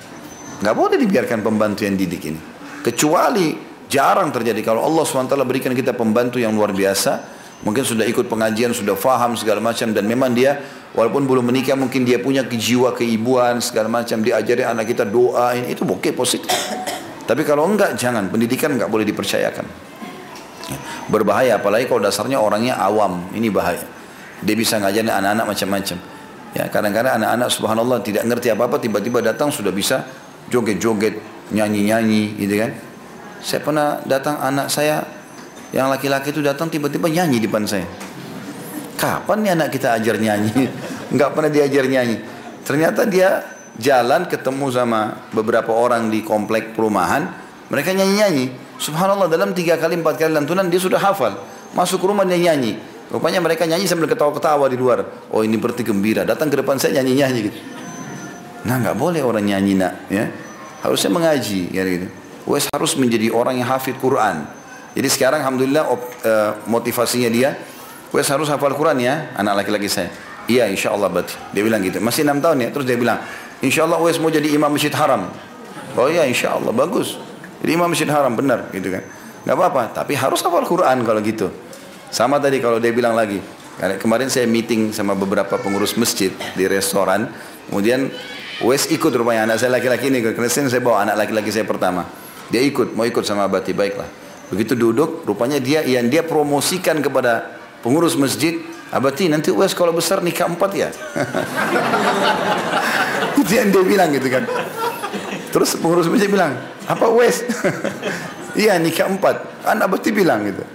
[0.59, 2.39] Nggak boleh dibiarkan pembantu yang didik ini.
[2.83, 3.55] Kecuali
[3.87, 4.59] jarang terjadi.
[4.63, 9.33] Kalau Allah swt berikan kita pembantu yang luar biasa Mungkin sudah ikut pengajian, sudah faham
[9.33, 10.61] segala macam dan memang dia
[10.93, 15.73] walaupun belum menikah mungkin dia punya kejiwa keibuan segala macam diajari anak kita doa ini
[15.73, 16.51] itu oke positif.
[17.27, 19.67] Tapi kalau enggak jangan pendidikan enggak boleh dipercayakan.
[21.07, 23.83] Berbahaya apalagi kalau dasarnya orangnya awam ini bahaya.
[24.43, 25.97] Dia bisa ngajarin anak-anak macam-macam.
[26.55, 30.07] Ya kadang-kadang anak-anak subhanallah tidak ngerti apa-apa tiba-tiba datang sudah bisa
[30.47, 31.19] joget-joget
[31.51, 32.71] nyanyi-nyanyi gitu kan.
[33.43, 35.03] Saya pernah datang anak saya
[35.75, 37.87] yang laki-laki itu datang tiba-tiba nyanyi di depan saya.
[38.97, 40.65] Kapan nih anak kita ajar nyanyi?
[41.13, 42.17] Enggak pernah diajar nyanyi.
[42.65, 43.45] Ternyata dia
[43.77, 47.29] jalan ketemu sama beberapa orang di komplek perumahan.
[47.69, 48.51] Mereka nyanyi-nyanyi.
[48.81, 51.37] Subhanallah dalam tiga kali empat kali lantunan dia sudah hafal.
[51.77, 52.81] Masuk rumah dia nyanyi.
[53.07, 55.29] Rupanya mereka nyanyi sambil ketawa-ketawa di luar.
[55.31, 56.27] Oh ini berarti gembira.
[56.27, 57.59] Datang ke depan saya nyanyi-nyanyi gitu.
[58.67, 59.93] Nah nggak boleh orang nyanyi nak.
[60.11, 60.27] Ya.
[60.83, 61.71] Harusnya mengaji.
[61.71, 62.09] Ya, gitu.
[62.47, 64.47] Wes harus menjadi orang yang hafid Quran.
[64.97, 67.53] Jadi sekarang alhamdulillah uh, motivasinya dia,
[68.11, 70.11] wes harus hafal Quran ya, anak laki-laki saya.
[70.47, 71.27] Iya insya Allah bet.
[71.51, 71.99] Dia bilang gitu.
[71.99, 72.69] Masih enam tahun ya.
[72.71, 73.19] Terus dia bilang,
[73.59, 75.27] insya Allah wes mau jadi imam masjid haram.
[75.99, 77.19] Oh iya insya Allah bagus.
[77.59, 79.03] Jadi imam masjid haram benar gitu kan.
[79.43, 79.91] Gak apa-apa.
[79.91, 81.51] Tapi harus hafal Quran kalau gitu.
[82.07, 83.43] Sama tadi kalau dia bilang lagi.
[83.77, 87.27] Kemarin saya meeting sama beberapa pengurus masjid di restoran.
[87.67, 88.09] Kemudian
[88.63, 90.23] Wes ikut rupanya anak saya laki-laki ini.
[90.23, 92.07] Karena saya bawa anak laki-laki saya pertama.
[92.47, 93.75] Dia ikut, mau ikut sama Abati.
[93.75, 94.07] Baiklah.
[94.47, 97.56] Begitu duduk, rupanya dia yang dia promosikan kepada
[97.87, 98.59] pengurus masjid,
[98.91, 100.91] abati nanti Uwais kalau besar nikah empat ya.
[103.39, 104.43] Itu yang dia bilang gitu kan.
[105.55, 106.51] Terus pengurus masjid bilang,
[106.83, 107.47] apa Uwais?
[108.59, 109.63] iya nikah empat.
[109.63, 110.67] Kan abati bilang gitu.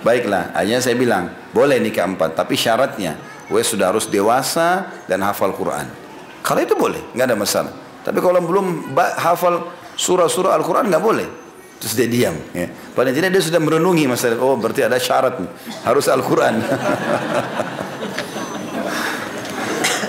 [0.00, 3.20] Baiklah, akhirnya saya bilang, boleh nikah empat, tapi syaratnya
[3.52, 5.84] Uwais sudah harus dewasa dan hafal Quran.
[6.40, 7.72] Kalau itu boleh, nggak ada masalah.
[8.08, 9.68] Tapi kalau belum hafal
[10.00, 11.28] surah-surah Al-Quran nggak boleh.
[11.78, 12.34] Terus dia diam.
[12.50, 12.66] Ya.
[12.94, 14.38] Padahal tidak dia sudah merenungi masalah.
[14.42, 15.50] Oh berarti ada syarat nih.
[15.86, 16.58] Harus Al-Quran.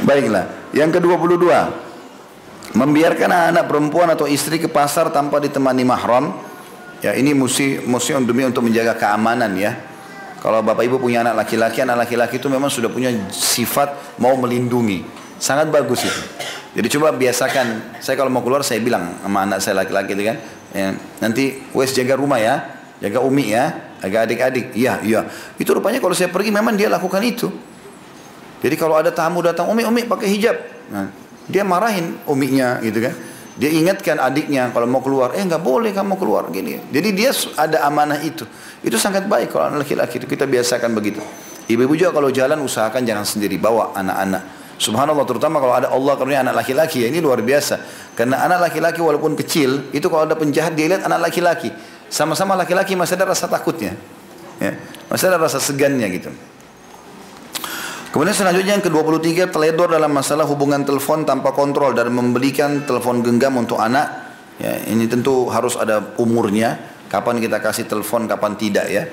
[0.09, 0.73] Baiklah.
[0.73, 1.45] Yang ke-22.
[2.69, 6.33] Membiarkan anak, perempuan atau istri ke pasar tanpa ditemani mahram.
[7.01, 9.89] Ya ini mesti mesti demi untuk menjaga keamanan ya.
[10.39, 15.03] Kalau bapak ibu punya anak laki-laki, anak laki-laki itu memang sudah punya sifat mau melindungi.
[15.35, 16.21] Sangat bagus itu.
[16.79, 20.37] Jadi coba biasakan, saya kalau mau keluar saya bilang sama anak saya laki-laki itu kan,
[20.75, 22.65] ya, nanti wes jaga rumah ya,
[22.99, 25.25] jaga umi ya, jaga adik-adik, iya iya.
[25.55, 27.47] Itu rupanya kalau saya pergi memang dia lakukan itu.
[28.59, 30.57] Jadi kalau ada tamu datang, umi umi pakai hijab,
[30.91, 31.07] nah,
[31.47, 33.15] dia marahin uminya gitu kan.
[33.59, 36.79] Dia ingatkan adiknya kalau mau keluar, eh nggak boleh kamu keluar gini.
[36.95, 38.47] Jadi dia ada amanah itu.
[38.79, 41.19] Itu sangat baik kalau anak laki-laki itu kita biasakan begitu.
[41.67, 44.58] Ibu-ibu juga kalau jalan usahakan jangan sendiri, bawa anak-anak.
[44.79, 47.83] Subhanallah terutama kalau ada Allah karunia anak laki-laki ya ini luar biasa.
[48.15, 51.67] Karena anak laki-laki walaupun kecil itu kalau ada penjahat dia lihat anak laki-laki.
[52.07, 53.99] Sama-sama laki-laki masih ada rasa takutnya.
[54.63, 54.79] Ya,
[55.11, 56.31] masih ada rasa segannya gitu.
[58.09, 63.59] Kemudian selanjutnya yang ke-23 teledor dalam masalah hubungan telepon tanpa kontrol dan membelikan telepon genggam
[63.59, 64.31] untuk anak.
[64.57, 66.79] Ya, ini tentu harus ada umurnya,
[67.11, 69.05] kapan kita kasih telepon, kapan tidak ya.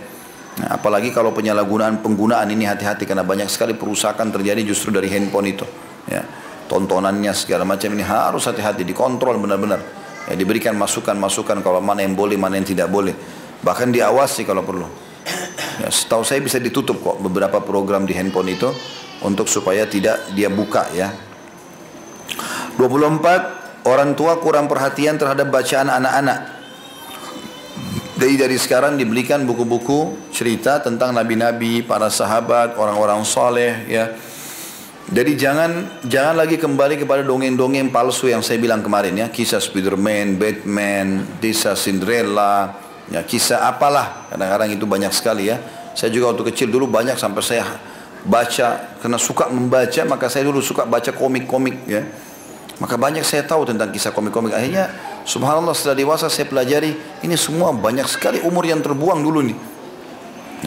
[0.57, 5.53] Nah, apalagi kalau penyalahgunaan penggunaan ini hati-hati karena banyak sekali perusakan terjadi justru dari handphone
[5.53, 5.69] itu.
[6.09, 6.25] Ya,
[6.73, 9.85] tontonannya segala macam ini harus hati-hati dikontrol benar-benar.
[10.27, 13.13] Ya, diberikan masukan-masukan kalau mana yang boleh, mana yang tidak boleh.
[13.61, 14.89] Bahkan diawasi kalau perlu.
[15.77, 18.73] Ya, setahu saya bisa ditutup kok beberapa program di handphone itu
[19.21, 21.13] untuk supaya tidak dia buka ya.
[22.81, 26.56] 24 orang tua kurang perhatian terhadap bacaan anak-anak
[28.17, 34.17] jadi dari sekarang diberikan buku-buku cerita tentang nabi-nabi, para sahabat, orang-orang soleh, ya.
[35.07, 40.35] Jadi jangan jangan lagi kembali kepada dongeng-dongeng palsu yang saya bilang kemarin ya, kisah Spiderman,
[40.35, 42.75] Batman, kisah Cinderella,
[43.13, 44.27] ya kisah apalah.
[44.33, 45.61] Kadang-kadang itu banyak sekali ya.
[45.95, 47.65] Saya juga waktu kecil dulu banyak sampai saya
[48.27, 52.03] baca karena suka membaca maka saya dulu suka baca komik-komik ya.
[52.83, 54.53] Maka banyak saya tahu tentang kisah komik-komik.
[54.57, 54.91] Akhirnya
[55.27, 56.95] subhanallah setelah dewasa saya pelajari
[57.27, 59.59] ini semua banyak sekali umur yang terbuang dulu nih.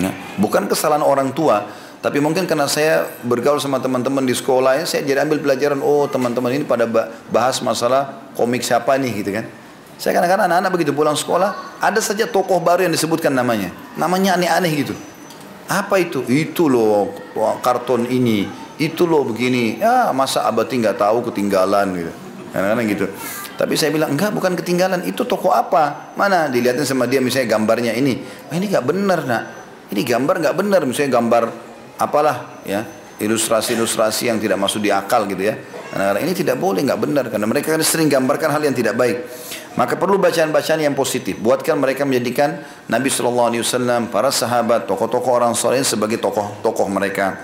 [0.04, 1.66] Nah, bukan kesalahan orang tua,
[2.04, 6.06] tapi mungkin karena saya bergaul sama teman-teman di sekolah ya, saya jadi ambil pelajaran, oh
[6.06, 6.86] teman-teman ini pada
[7.32, 9.48] bahas masalah komik siapa nih gitu kan.
[9.98, 13.74] Saya kadang-kadang anak-anak begitu pulang sekolah, ada saja tokoh baru yang disebutkan namanya.
[13.96, 14.96] Namanya aneh-aneh gitu.
[15.68, 16.24] Apa itu?
[16.28, 17.12] Itu loh
[17.64, 22.12] karton ini itu loh begini ya masa abadi nggak tahu ketinggalan gitu
[22.56, 23.06] kadang-kadang gitu
[23.60, 25.04] tapi saya bilang enggak bukan ketinggalan.
[25.04, 26.16] Itu toko apa?
[26.16, 26.48] Mana?
[26.48, 28.24] Dilihatin sama dia misalnya gambarnya ini.
[28.48, 29.44] Oh, ini nggak benar nak.
[29.92, 31.44] Ini gambar nggak benar misalnya gambar
[32.00, 32.88] apalah ya
[33.20, 35.60] ilustrasi-ilustrasi yang tidak masuk di akal gitu ya.
[35.92, 39.28] Kadang-kadang ini tidak boleh nggak benar karena mereka kan sering gambarkan hal yang tidak baik.
[39.76, 41.36] Maka perlu bacaan-bacaan yang positif.
[41.44, 47.36] Buatkan mereka menjadikan Nabi Shallallahu Alaihi Wasallam para sahabat tokoh-tokoh orang soleh sebagai tokoh-tokoh mereka.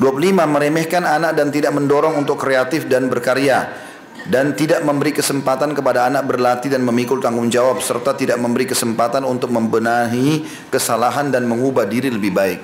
[0.00, 3.89] 25 meremehkan anak dan tidak mendorong untuk kreatif dan berkarya
[4.28, 9.24] dan tidak memberi kesempatan kepada anak berlatih dan memikul tanggung jawab serta tidak memberi kesempatan
[9.24, 12.60] untuk membenahi kesalahan dan mengubah diri lebih baik.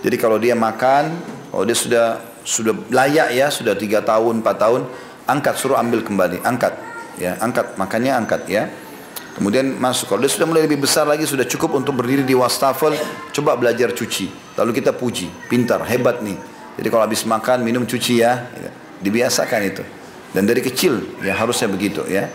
[0.00, 1.12] Jadi kalau dia makan,
[1.52, 2.06] kalau dia sudah
[2.44, 4.84] sudah layak ya, sudah tiga tahun, empat tahun,
[5.28, 6.76] angkat suruh ambil kembali, angkat,
[7.16, 8.68] ya, angkat makannya angkat ya.
[9.34, 10.14] Kemudian masuk.
[10.14, 12.94] Kalau dia sudah mulai lebih besar lagi, sudah cukup untuk berdiri di wastafel,
[13.34, 14.30] coba belajar cuci.
[14.54, 16.38] Lalu kita puji, pintar, hebat nih.
[16.78, 18.46] Jadi kalau habis makan, minum, cuci ya.
[19.02, 19.82] Dibiasakan itu.
[20.34, 22.26] Dan dari kecil ya harusnya begitu ya.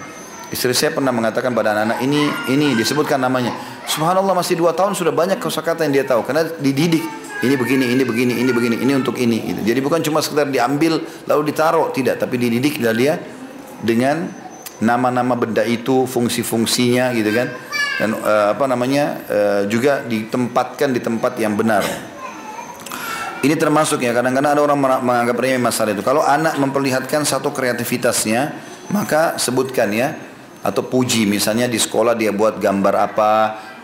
[0.49, 3.53] Istri saya pernah mengatakan pada anak-anak ini, ini disebutkan namanya.
[3.85, 6.25] Subhanallah masih dua tahun sudah banyak kosakata yang dia tahu.
[6.25, 7.05] Karena dididik.
[7.39, 9.53] Ini begini, ini begini, ini begini, ini untuk ini.
[9.53, 9.61] Gitu.
[9.61, 11.93] Jadi bukan cuma sekedar diambil lalu ditaruh.
[11.93, 13.21] Tidak, tapi dididik dia
[13.85, 14.25] dengan
[14.81, 17.53] nama-nama benda itu, fungsi-fungsinya gitu kan.
[18.01, 21.85] Dan uh, apa namanya uh, juga ditempatkan di tempat yang benar.
[23.39, 26.03] Ini termasuk ya kadang-kadang ada orang menganggap remeh masalah itu.
[26.03, 28.51] Kalau anak memperlihatkan satu kreativitasnya,
[28.91, 30.11] maka sebutkan ya
[30.59, 33.31] atau puji misalnya di sekolah dia buat gambar apa,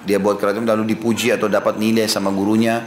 [0.03, 2.83] dia buat kreatif lalu dipuji atau dapat nilai sama gurunya.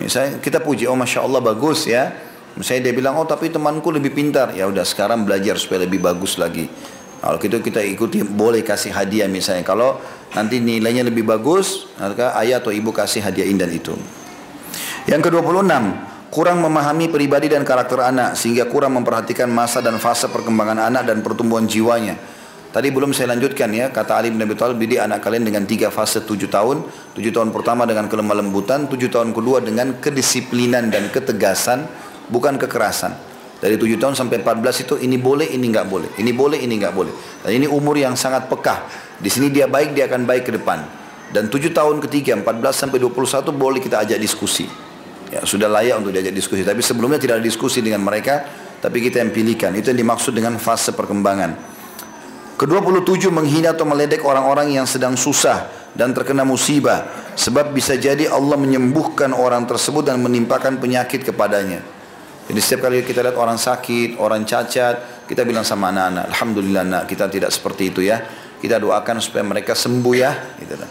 [0.00, 2.08] Misalnya kita puji, oh masya Allah bagus ya.
[2.56, 4.56] Misalnya dia bilang, oh tapi temanku lebih pintar.
[4.56, 6.72] Ya udah sekarang belajar supaya lebih bagus lagi.
[7.20, 9.60] Kalau gitu kita ikuti boleh kasih hadiah misalnya.
[9.60, 10.00] Kalau
[10.32, 13.92] nanti nilainya lebih bagus, maka ayah atau ibu kasih hadiah indah itu.
[15.08, 15.72] Yang ke-26,
[16.28, 21.24] kurang memahami pribadi dan karakter anak sehingga kurang memperhatikan masa dan fase perkembangan anak dan
[21.24, 22.12] pertumbuhan jiwanya.
[22.68, 25.88] Tadi belum saya lanjutkan ya, kata Ali bin Abi Thalib, didik anak kalian dengan tiga
[25.88, 26.84] fase tujuh tahun.
[27.16, 31.88] Tujuh tahun pertama dengan kelemah lembutan, tujuh tahun kedua dengan kedisiplinan dan ketegasan,
[32.28, 33.16] bukan kekerasan.
[33.64, 36.20] Dari tujuh tahun sampai empat belas itu ini boleh, ini nggak boleh.
[36.20, 37.16] Ini boleh, ini nggak boleh.
[37.48, 38.84] Dan ini umur yang sangat pekah.
[39.16, 40.84] Di sini dia baik, dia akan baik ke depan.
[41.32, 44.87] Dan tujuh tahun ketiga, empat belas sampai dua puluh satu boleh kita ajak diskusi
[45.32, 46.64] ya, sudah layak untuk diajak diskusi.
[46.64, 48.44] Tapi sebelumnya tidak ada diskusi dengan mereka,
[48.78, 49.74] tapi kita yang pilihkan.
[49.76, 51.78] Itu yang dimaksud dengan fase perkembangan.
[52.58, 57.30] Ke-27 menghina atau meledek orang-orang yang sedang susah dan terkena musibah.
[57.38, 61.86] Sebab bisa jadi Allah menyembuhkan orang tersebut dan menimpakan penyakit kepadanya.
[62.50, 67.02] Jadi setiap kali kita lihat orang sakit, orang cacat, kita bilang sama anak-anak, Alhamdulillah nak,
[67.04, 68.24] kita tidak seperti itu ya.
[68.58, 70.32] Kita doakan supaya mereka sembuh ya.
[70.58, 70.90] Gitu kan.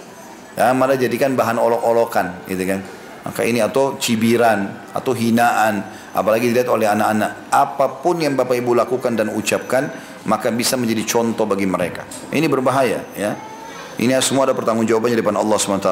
[0.55, 2.47] Ya, malah jadikan bahan olok-olokan.
[2.47, 2.79] Gitu kan.
[3.27, 5.83] Maka ini atau cibiran, atau hinaan.
[6.15, 7.51] Apalagi dilihat oleh anak-anak.
[7.51, 9.91] Apa pun yang Bapak Ibu lakukan dan ucapkan,
[10.23, 12.07] maka bisa menjadi contoh bagi mereka.
[12.31, 13.35] Ini berbahaya ya.
[13.99, 15.89] Ini semua ada pertanggungjawabannya di depan Allah SWT.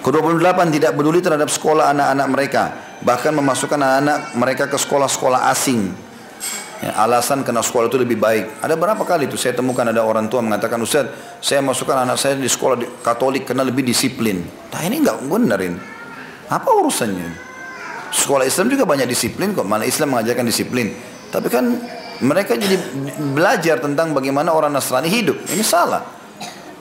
[0.00, 2.62] Ke-28 tidak peduli terhadap sekolah anak-anak mereka.
[3.00, 6.09] Bahkan memasukkan anak-anak mereka ke sekolah-sekolah asing.
[6.80, 8.64] Ya, alasan karena sekolah itu lebih baik.
[8.64, 11.12] Ada berapa kali itu saya temukan ada orang tua mengatakan, Ustaz,
[11.44, 14.40] saya masukkan anak saya di sekolah Katolik karena lebih disiplin.
[14.72, 15.76] Nah ini enggak benar ini.
[16.48, 17.28] Apa urusannya?
[18.10, 19.68] Sekolah Islam juga banyak disiplin kok.
[19.68, 20.88] Mana Islam mengajarkan disiplin.
[21.28, 21.68] Tapi kan
[22.24, 22.80] mereka jadi
[23.36, 25.36] belajar tentang bagaimana orang Nasrani hidup.
[25.52, 26.00] Ini salah.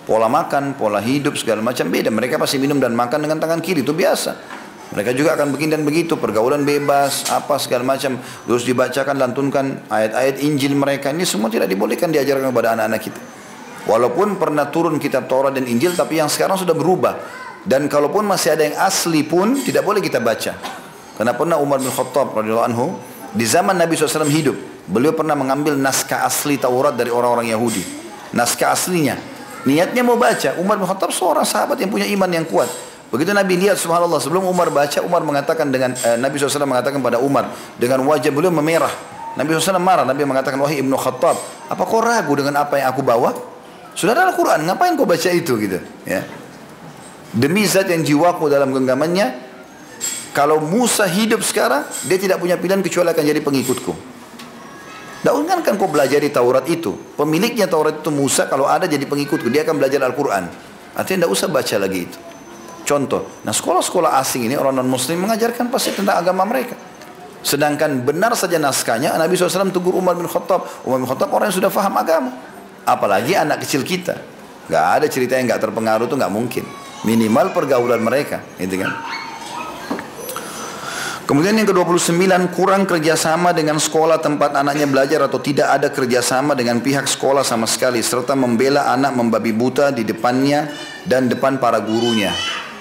[0.07, 2.09] Pola makan, pola hidup segala macam beda.
[2.09, 4.31] Mereka pasti minum dan makan dengan tangan kiri itu biasa.
[4.89, 8.17] Mereka juga akan begini dan begitu, pergaulan bebas, apa segala macam.
[8.17, 11.13] Terus dibacakan, lantunkan ayat-ayat Injil mereka.
[11.13, 13.21] Ini semua tidak dibolehkan diajarkan kepada anak-anak kita.
[13.85, 17.21] Walaupun pernah turun kitab Taurat dan Injil, tapi yang sekarang sudah berubah.
[17.61, 20.57] Dan kalaupun masih ada yang asli pun, tidak boleh kita baca.
[21.19, 22.85] Karena pernah Umar bin Khattab radhiyallahu anhu
[23.35, 24.57] di zaman Nabi SAW hidup,
[24.89, 27.83] beliau pernah mengambil naskah asli Taurat dari orang-orang Yahudi.
[28.33, 29.21] Naskah aslinya.
[29.69, 30.57] Niatnya mau baca.
[30.57, 32.71] Umar bin Khattab seorang sahabat yang punya iman yang kuat.
[33.10, 37.18] Begitu Nabi lihat subhanallah sebelum Umar baca Umar mengatakan dengan eh, Nabi SAW mengatakan pada
[37.18, 37.49] Umar
[37.82, 38.93] dengan wajah beliau memerah.
[39.34, 40.05] Nabi SAW marah.
[40.05, 41.38] Nabi mengatakan wahai Ibnu Khattab,
[41.70, 43.34] apa kau ragu dengan apa yang aku bawa?
[43.97, 45.82] Sudah ada Al-Quran, ngapain kau baca itu gitu?
[46.05, 46.24] Ya.
[47.34, 49.49] Demi zat yang jiwaku dalam genggamannya,
[50.34, 53.93] kalau Musa hidup sekarang, dia tidak punya pilihan kecuali akan jadi pengikutku.
[55.20, 56.95] Daunkan kan kau belajar di Taurat itu.
[57.20, 60.47] Pemiliknya Taurat itu Musa, kalau ada jadi pengikutku, dia akan belajar Al-Quran.
[60.95, 62.18] Artinya tidak usah baca lagi itu.
[62.89, 66.73] Contoh, nah sekolah-sekolah asing ini orang non-muslim mengajarkan pasti tentang agama mereka.
[67.45, 70.65] Sedangkan benar saja naskahnya Nabi SAW tegur Umar bin Khattab.
[70.89, 72.33] Umar bin Khattab orang yang sudah faham agama.
[72.89, 74.17] Apalagi anak kecil kita.
[74.73, 76.65] Gak ada cerita yang gak terpengaruh itu gak mungkin.
[77.05, 78.41] Minimal pergaulan mereka.
[78.57, 78.91] Gitu kan.
[81.29, 82.25] Kemudian yang ke-29
[82.57, 87.69] kurang kerjasama dengan sekolah tempat anaknya belajar atau tidak ada kerjasama dengan pihak sekolah sama
[87.69, 90.73] sekali serta membela anak membabi buta di depannya
[91.05, 92.33] dan depan para gurunya.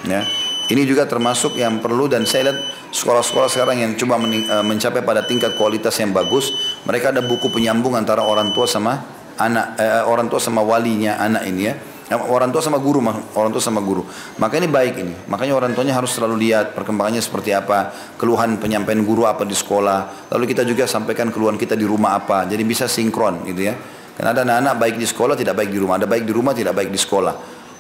[0.06, 0.22] Ya.
[0.68, 2.60] Ini juga termasuk yang perlu dan saya lihat
[2.92, 6.52] sekolah-sekolah sekarang yang coba eh, mencapai pada tingkat kualitas yang bagus,
[6.84, 9.00] mereka ada buku penyambung antara orang tua sama
[9.40, 11.74] anak, eh, orang tua sama walinya anak ini ya.
[12.08, 13.04] Orang tua sama guru,
[13.36, 14.00] orang tua sama guru.
[14.40, 15.12] Maka ini baik ini.
[15.28, 20.32] Makanya orang tuanya harus selalu lihat perkembangannya seperti apa, keluhan penyampaian guru apa di sekolah.
[20.32, 22.48] Lalu kita juga sampaikan keluhan kita di rumah apa.
[22.48, 23.76] Jadi bisa sinkron gitu ya.
[24.16, 26.00] Karena ada anak-anak baik di sekolah, tidak baik di rumah.
[26.00, 27.34] Ada baik di rumah, tidak baik di sekolah.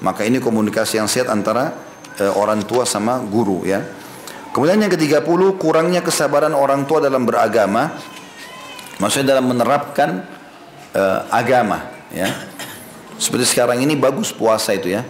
[0.04, 1.72] Maka ini komunikasi yang sehat antara
[2.20, 3.82] eh, orang tua sama guru ya.
[4.52, 7.94] Kemudian yang ketiga puluh kurangnya kesabaran orang tua dalam beragama,
[8.98, 10.26] maksudnya dalam menerapkan
[10.94, 12.28] eh, agama ya.
[13.18, 15.02] Seperti sekarang ini bagus puasa itu ya.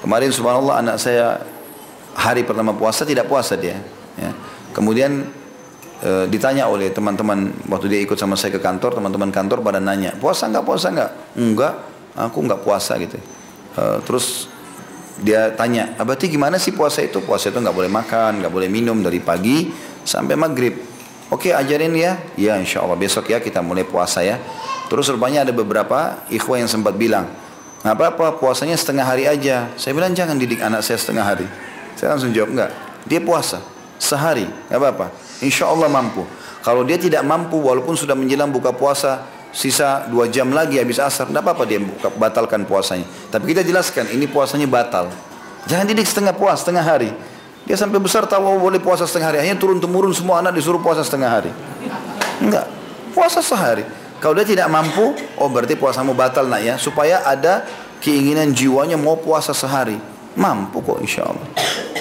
[0.00, 1.42] Kemarin subhanallah anak saya
[2.14, 3.74] hari pertama puasa tidak puasa dia.
[4.14, 4.30] Ya.
[4.70, 5.26] Kemudian
[5.98, 10.14] e, ditanya oleh teman-teman waktu dia ikut sama saya ke kantor, teman-teman kantor pada nanya,
[10.16, 11.10] puasa nggak puasa nggak?
[11.36, 11.74] Enggak,
[12.14, 13.18] aku nggak puasa gitu.
[13.74, 14.46] E, terus
[15.20, 17.20] dia tanya, ah, berarti gimana sih puasa itu?
[17.20, 19.68] Puasa itu nggak boleh makan, nggak boleh minum dari pagi
[20.00, 20.80] sampai maghrib.
[21.30, 24.40] Oke ajarin ya, ya insya Allah besok ya kita mulai puasa ya.
[24.90, 27.28] Terus rupanya ada beberapa ikhwah yang sempat bilang,
[27.84, 29.70] nggak apa-apa puasanya setengah hari aja.
[29.78, 31.46] Saya bilang jangan didik anak saya setengah hari.
[31.94, 32.70] Saya langsung jawab enggak.
[33.06, 33.62] Dia puasa
[34.00, 35.06] sehari, nggak apa-apa.
[35.44, 36.24] Insya Allah mampu.
[36.64, 41.26] Kalau dia tidak mampu walaupun sudah menjelang buka puasa sisa dua jam lagi habis asar,
[41.26, 43.06] tidak apa-apa dia buka, batalkan puasanya.
[43.30, 45.10] Tapi kita jelaskan ini puasanya batal.
[45.66, 47.10] Jangan didik setengah puas, setengah hari.
[47.68, 49.38] Dia sampai besar tahu oh, boleh puasa setengah hari.
[49.44, 51.52] Akhirnya turun temurun semua anak disuruh puasa setengah hari.
[52.40, 52.66] Enggak,
[53.12, 53.84] puasa sehari.
[54.20, 56.74] Kalau dia tidak mampu, oh berarti puasamu batal nak ya.
[56.80, 57.64] Supaya ada
[58.00, 59.96] keinginan jiwanya mau puasa sehari.
[60.36, 61.46] Mampu kok insya Allah.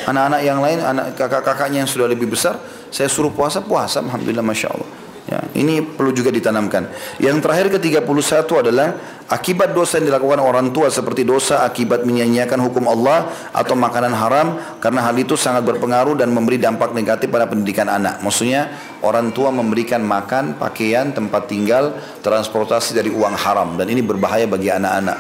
[0.07, 2.57] Anak-anak yang lain, anak kakak-kakaknya yang sudah lebih besar,
[2.89, 3.99] saya suruh puasa, puasa.
[3.99, 4.89] Alhamdulillah Masya Allah.
[5.27, 6.89] Ya, ini perlu juga ditanamkan.
[7.21, 8.97] Yang terakhir ke-31 adalah
[9.29, 14.57] akibat dosa yang dilakukan orang tua seperti dosa akibat menyanyiakan hukum Allah atau makanan haram
[14.81, 18.25] karena hal itu sangat berpengaruh dan memberi dampak negatif pada pendidikan anak.
[18.25, 18.73] Maksudnya
[19.05, 21.93] orang tua memberikan makan, pakaian, tempat tinggal,
[22.25, 25.17] transportasi dari uang haram dan ini berbahaya bagi anak-anak.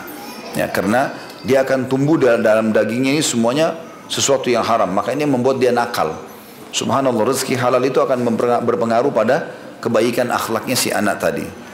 [0.57, 1.13] Ya, karena
[1.45, 3.77] dia akan tumbuh dalam, dalam dagingnya ini semuanya
[4.09, 4.89] sesuatu yang haram.
[4.89, 6.17] Maka ini membuat dia nakal.
[6.69, 8.25] Subhanallah rezeki halal itu akan
[8.61, 11.69] berpengaruh pada kebaikan akhlaknya si anak tadi.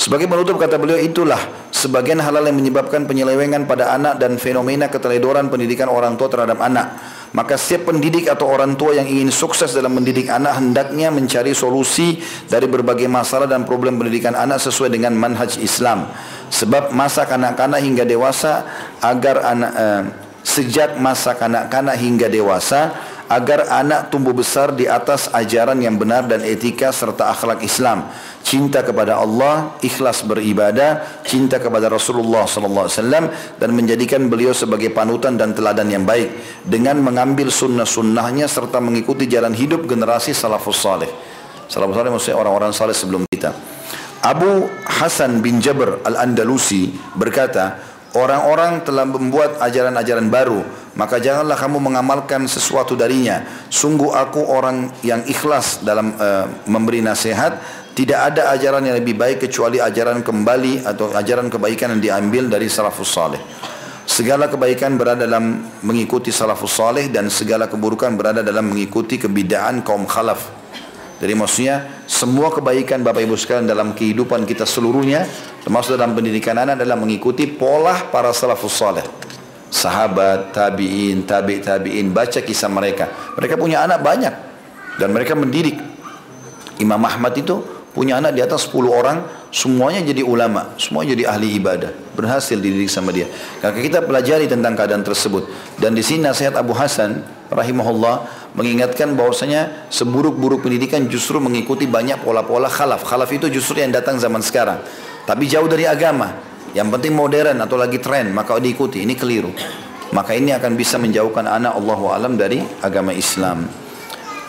[0.00, 5.52] Sebagai penutup kata beliau itulah sebagian halal yang menyebabkan penyelewengan pada anak dan fenomena keteledoran
[5.52, 6.96] pendidikan orang tua terhadap anak.
[7.36, 12.16] Maka setiap pendidik atau orang tua yang ingin sukses dalam mendidik anak hendaknya mencari solusi
[12.48, 16.08] dari berbagai masalah dan problem pendidikan anak sesuai dengan manhaj Islam.
[16.48, 18.64] Sebab masa kanak-kanak hingga dewasa
[19.04, 20.02] agar anak eh,
[20.40, 22.96] sejak masa kanak-kanak hingga dewasa
[23.30, 28.10] agar anak tumbuh besar di atas ajaran yang benar dan etika serta akhlak Islam.
[28.42, 33.24] Cinta kepada Allah, ikhlas beribadah, cinta kepada Rasulullah sallallahu alaihi wasallam
[33.62, 36.34] dan menjadikan beliau sebagai panutan dan teladan yang baik
[36.66, 41.10] dengan mengambil sunnah-sunnahnya serta mengikuti jalan hidup generasi salafus saleh.
[41.70, 43.54] Salafus saleh maksudnya orang-orang saleh sebelum kita.
[44.20, 50.62] Abu Hasan bin Jabr Al-Andalusi berkata, orang-orang telah membuat ajaran-ajaran baru
[50.98, 53.46] maka janganlah kamu mengamalkan sesuatu darinya.
[53.70, 57.56] Sungguh aku orang yang ikhlas dalam uh, memberi nasihat.
[57.90, 62.70] Tidak ada ajaran yang lebih baik kecuali ajaran kembali atau ajaran kebaikan yang diambil dari
[62.70, 63.42] salafus saleh
[64.10, 70.02] segala kebaikan berada dalam mengikuti salafus saleh dan segala keburukan berada dalam mengikuti kebidaan kaum
[70.02, 70.59] khalaf
[71.20, 75.28] jadi maksudnya semua kebaikan Bapak Ibu sekalian dalam kehidupan kita seluruhnya
[75.60, 79.04] termasuk dalam pendidikan anak adalah mengikuti pola para salafus saleh.
[79.70, 83.36] Sahabat, tabi'in, tabi' tabi'in, baca kisah mereka.
[83.36, 84.34] Mereka punya anak banyak
[84.96, 85.78] dan mereka mendidik.
[86.80, 87.60] Imam Ahmad itu
[87.92, 92.90] punya anak di atas 10 orang, semuanya jadi ulama, semua jadi ahli ibadah, berhasil dididik
[92.90, 93.26] sama dia.
[93.58, 95.50] Maka kita pelajari tentang keadaan tersebut.
[95.78, 102.70] Dan di sini nasihat Abu Hasan rahimahullah mengingatkan bahwasanya seburuk-buruk pendidikan justru mengikuti banyak pola-pola
[102.70, 103.02] khalaf.
[103.02, 104.82] Khalaf itu justru yang datang zaman sekarang.
[105.26, 106.30] Tapi jauh dari agama.
[106.70, 109.02] Yang penting modern atau lagi tren, maka diikuti.
[109.02, 109.50] Ini keliru.
[110.14, 113.66] Maka ini akan bisa menjauhkan anak Allah alam dari agama Islam.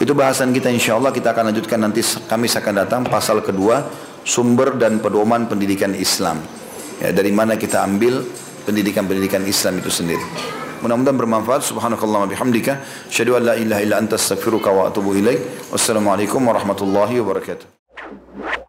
[0.01, 3.85] Itu bahasan kita insya Allah kita akan lanjutkan nanti kami akan datang pasal kedua
[4.23, 6.41] sumber dan pedoman pendidikan Islam.
[7.01, 8.21] Ya, dari mana kita ambil
[8.65, 10.21] pendidikan-pendidikan Islam itu sendiri.
[10.81, 11.61] Mudah-mudahan bermanfaat.
[11.61, 12.81] Subhanakallah bihamdika.
[13.09, 15.69] Asyhadu an la ilaha illa anta astaghfiruka wa atubu ilaik.
[15.69, 18.60] Wassalamualaikum warahmatullahi wabarakatuh.